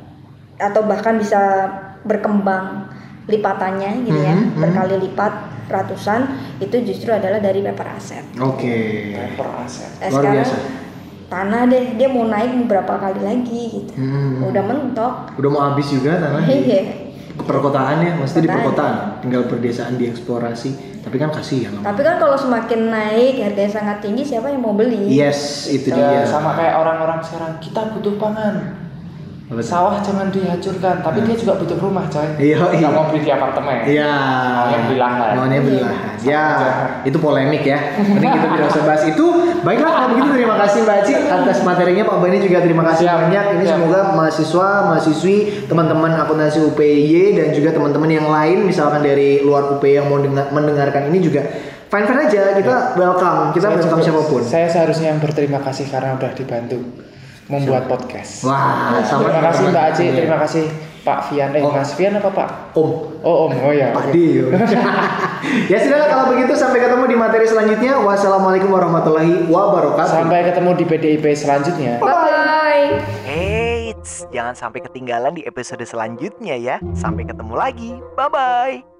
atau 0.57 0.81
bahkan 0.83 1.15
bisa 1.15 1.39
berkembang 2.01 2.89
lipatannya 3.25 4.03
gitu 4.03 4.17
ya 4.17 4.33
Mhm, 4.33 4.45
mhm. 4.49 4.59
berkali 4.59 4.95
lipat 5.03 5.33
ratusan 5.67 6.21
itu 6.57 6.79
justru 6.81 7.11
adalah 7.11 7.37
dari 7.37 7.59
paper 7.59 7.87
asset 7.91 8.23
Oke. 8.37 9.11
Paper 9.13 9.47
asset. 9.59 9.91
Nah, 9.93 10.07
Luar 10.07 10.11
sekarang 10.17 10.35
biasa. 10.39 10.55
tanah 11.27 11.61
deh 11.67 11.85
dia 11.93 12.07
mau 12.07 12.23
naik 12.23 12.65
berapa 12.65 12.93
kali 12.97 13.19
lagi 13.19 13.63
gitu 13.77 13.91
Hmm. 13.93 14.47
udah 14.47 14.63
mentok 14.63 15.13
Udah 15.35 15.49
mau 15.49 15.61
habis 15.65 15.87
juga 15.87 16.15
tanah 16.17 16.43
iya 16.45 17.03
perkotaan 17.37 18.01
ya, 18.01 18.17
mesti 18.17 18.41
di 18.41 18.49
Perkotaan. 18.49 19.21
Tinggal 19.21 19.45
perdesaan 19.45 19.93
dieksplorasi. 19.93 20.97
Tapi 20.99 21.15
kan 21.15 21.29
kasihan. 21.29 21.69
lama. 21.71 21.85
tapi 21.85 22.01
kan 22.01 22.17
kalau 22.17 22.33
semakin 22.33 22.89
naik 22.89 23.39
harganya 23.39 23.71
sangat 23.71 24.01
tinggi 24.01 24.25
siapa 24.25 24.49
yang 24.49 24.59
mau 24.59 24.73
beli 24.73 25.07
Yes, 25.07 25.69
itu 25.69 25.87
Ya, 25.87 26.17
dia. 26.17 26.25
sama 26.25 26.51
kayak 26.51 26.75
orang-orang 26.75 27.21
sekarang 27.21 27.61
kita 27.61 27.93
butuh 27.93 28.17
pangan. 28.17 28.55
Betul. 29.47 29.63
Sawah 29.63 30.03
jangan 30.03 30.27
dihancurkan, 30.27 30.99
tapi 30.99 31.23
dia 31.23 31.31
juga 31.31 31.55
butuh 31.55 31.79
rumah, 31.79 32.03
coy. 32.11 32.27
Iya, 32.35 32.67
iya. 32.75 32.91
mau 32.91 33.07
beli 33.07 33.23
di 33.23 33.31
apartemen. 33.31 33.79
Iya. 33.87 34.11
Maunya 34.59 34.79
beli 34.83 34.97
lahan. 34.99 35.33
Maunya 35.39 35.59
beli 35.63 35.79
Iya. 35.79 35.87
lahan. 35.87 36.13
Ya, 36.19 36.43
itu 37.01 37.15
polemik 37.15 37.63
ya. 37.63 37.79
Nanti 37.95 38.27
kita 38.27 38.47
tidak 38.51 38.67
usah 38.67 38.83
bahas 38.83 39.03
itu. 39.07 39.25
Baiklah 39.63 39.87
kalau 39.89 40.07
begitu 40.11 40.29
terima 40.35 40.59
kasih 40.59 40.83
Mbak 40.83 40.97
Aci 40.99 41.13
atas 41.23 41.57
materinya 41.63 42.03
Pak 42.03 42.17
Bani 42.19 42.37
juga 42.43 42.57
terima 42.59 42.83
kasih 42.85 43.05
Siap. 43.07 43.17
banyak. 43.23 43.43
Ini 43.47 43.63
Siap. 43.63 43.71
semoga 43.71 43.99
mahasiswa, 44.11 44.69
mahasiswi, 44.85 45.37
teman-teman 45.65 46.11
akuntansi 46.17 46.59
UPY 46.67 47.07
dan 47.33 47.47
juga 47.55 47.71
teman-teman 47.71 48.11
yang 48.11 48.27
lain 48.27 48.67
misalkan 48.67 48.99
dari 48.99 49.39
luar 49.39 49.71
UPY 49.71 49.91
yang 49.95 50.11
mau 50.11 50.19
dengar- 50.19 50.51
mendengarkan 50.51 51.07
ini 51.07 51.23
juga 51.23 51.47
fine 51.87 52.03
fine 52.03 52.19
aja. 52.21 52.51
Kita 52.51 52.99
welcome. 52.99 53.55
Kita 53.55 53.63
Saya 53.65 53.79
welcome 53.79 53.95
juga- 53.95 54.11
siapa 54.11 54.21
pun. 54.27 54.41
Saya 54.43 54.67
seharusnya 54.67 55.07
yang 55.09 55.23
berterima 55.23 55.63
kasih 55.63 55.87
karena 55.87 56.19
udah 56.19 56.35
dibantu 56.35 56.83
membuat 57.47 57.87
podcast. 57.87 58.43
Wah, 58.43 58.99
sama 59.03 59.27
terima 59.27 59.41
kasih 59.51 59.63
Mbak 59.71 59.83
Aci, 59.91 60.03
Iya. 60.03 60.13
terima 60.19 60.37
kasih 60.43 60.63
Pak 61.01 61.19
Fian. 61.31 61.55
Eh, 61.55 61.63
Oh. 61.63 61.71
Mas 61.71 61.95
Fian 61.95 62.13
apa 62.19 62.27
Pak? 62.27 62.75
Om. 62.75 62.89
Oh, 63.23 63.47
Om. 63.47 63.51
Oh 63.63 63.71
ya. 63.71 63.95
Pak. 63.95 64.11
Dio. 64.11 64.51
ya 65.71 65.77
sudahlah 65.79 66.07
kalau 66.11 66.25
begitu 66.35 66.51
sampai 66.53 66.83
ketemu 66.83 67.03
di 67.07 67.15
materi 67.15 67.45
selanjutnya. 67.47 68.03
Wassalamualaikum 68.03 68.67
warahmatullahi 68.67 69.47
wabarakatuh. 69.47 70.11
Sampai 70.11 70.43
ketemu 70.43 70.69
di 70.75 70.83
PDIP 70.83 71.25
selanjutnya. 71.31 71.91
bye 71.97 72.11
bye 72.11 72.37
Eits, 73.27 74.27
jangan 74.29 74.51
sampai 74.53 74.83
ketinggalan 74.83 75.31
di 75.31 75.47
episode 75.47 75.83
selanjutnya 75.87 76.59
ya. 76.59 76.75
Sampai 76.91 77.23
ketemu 77.23 77.53
lagi. 77.55 77.91
Bye-bye. 78.13 78.96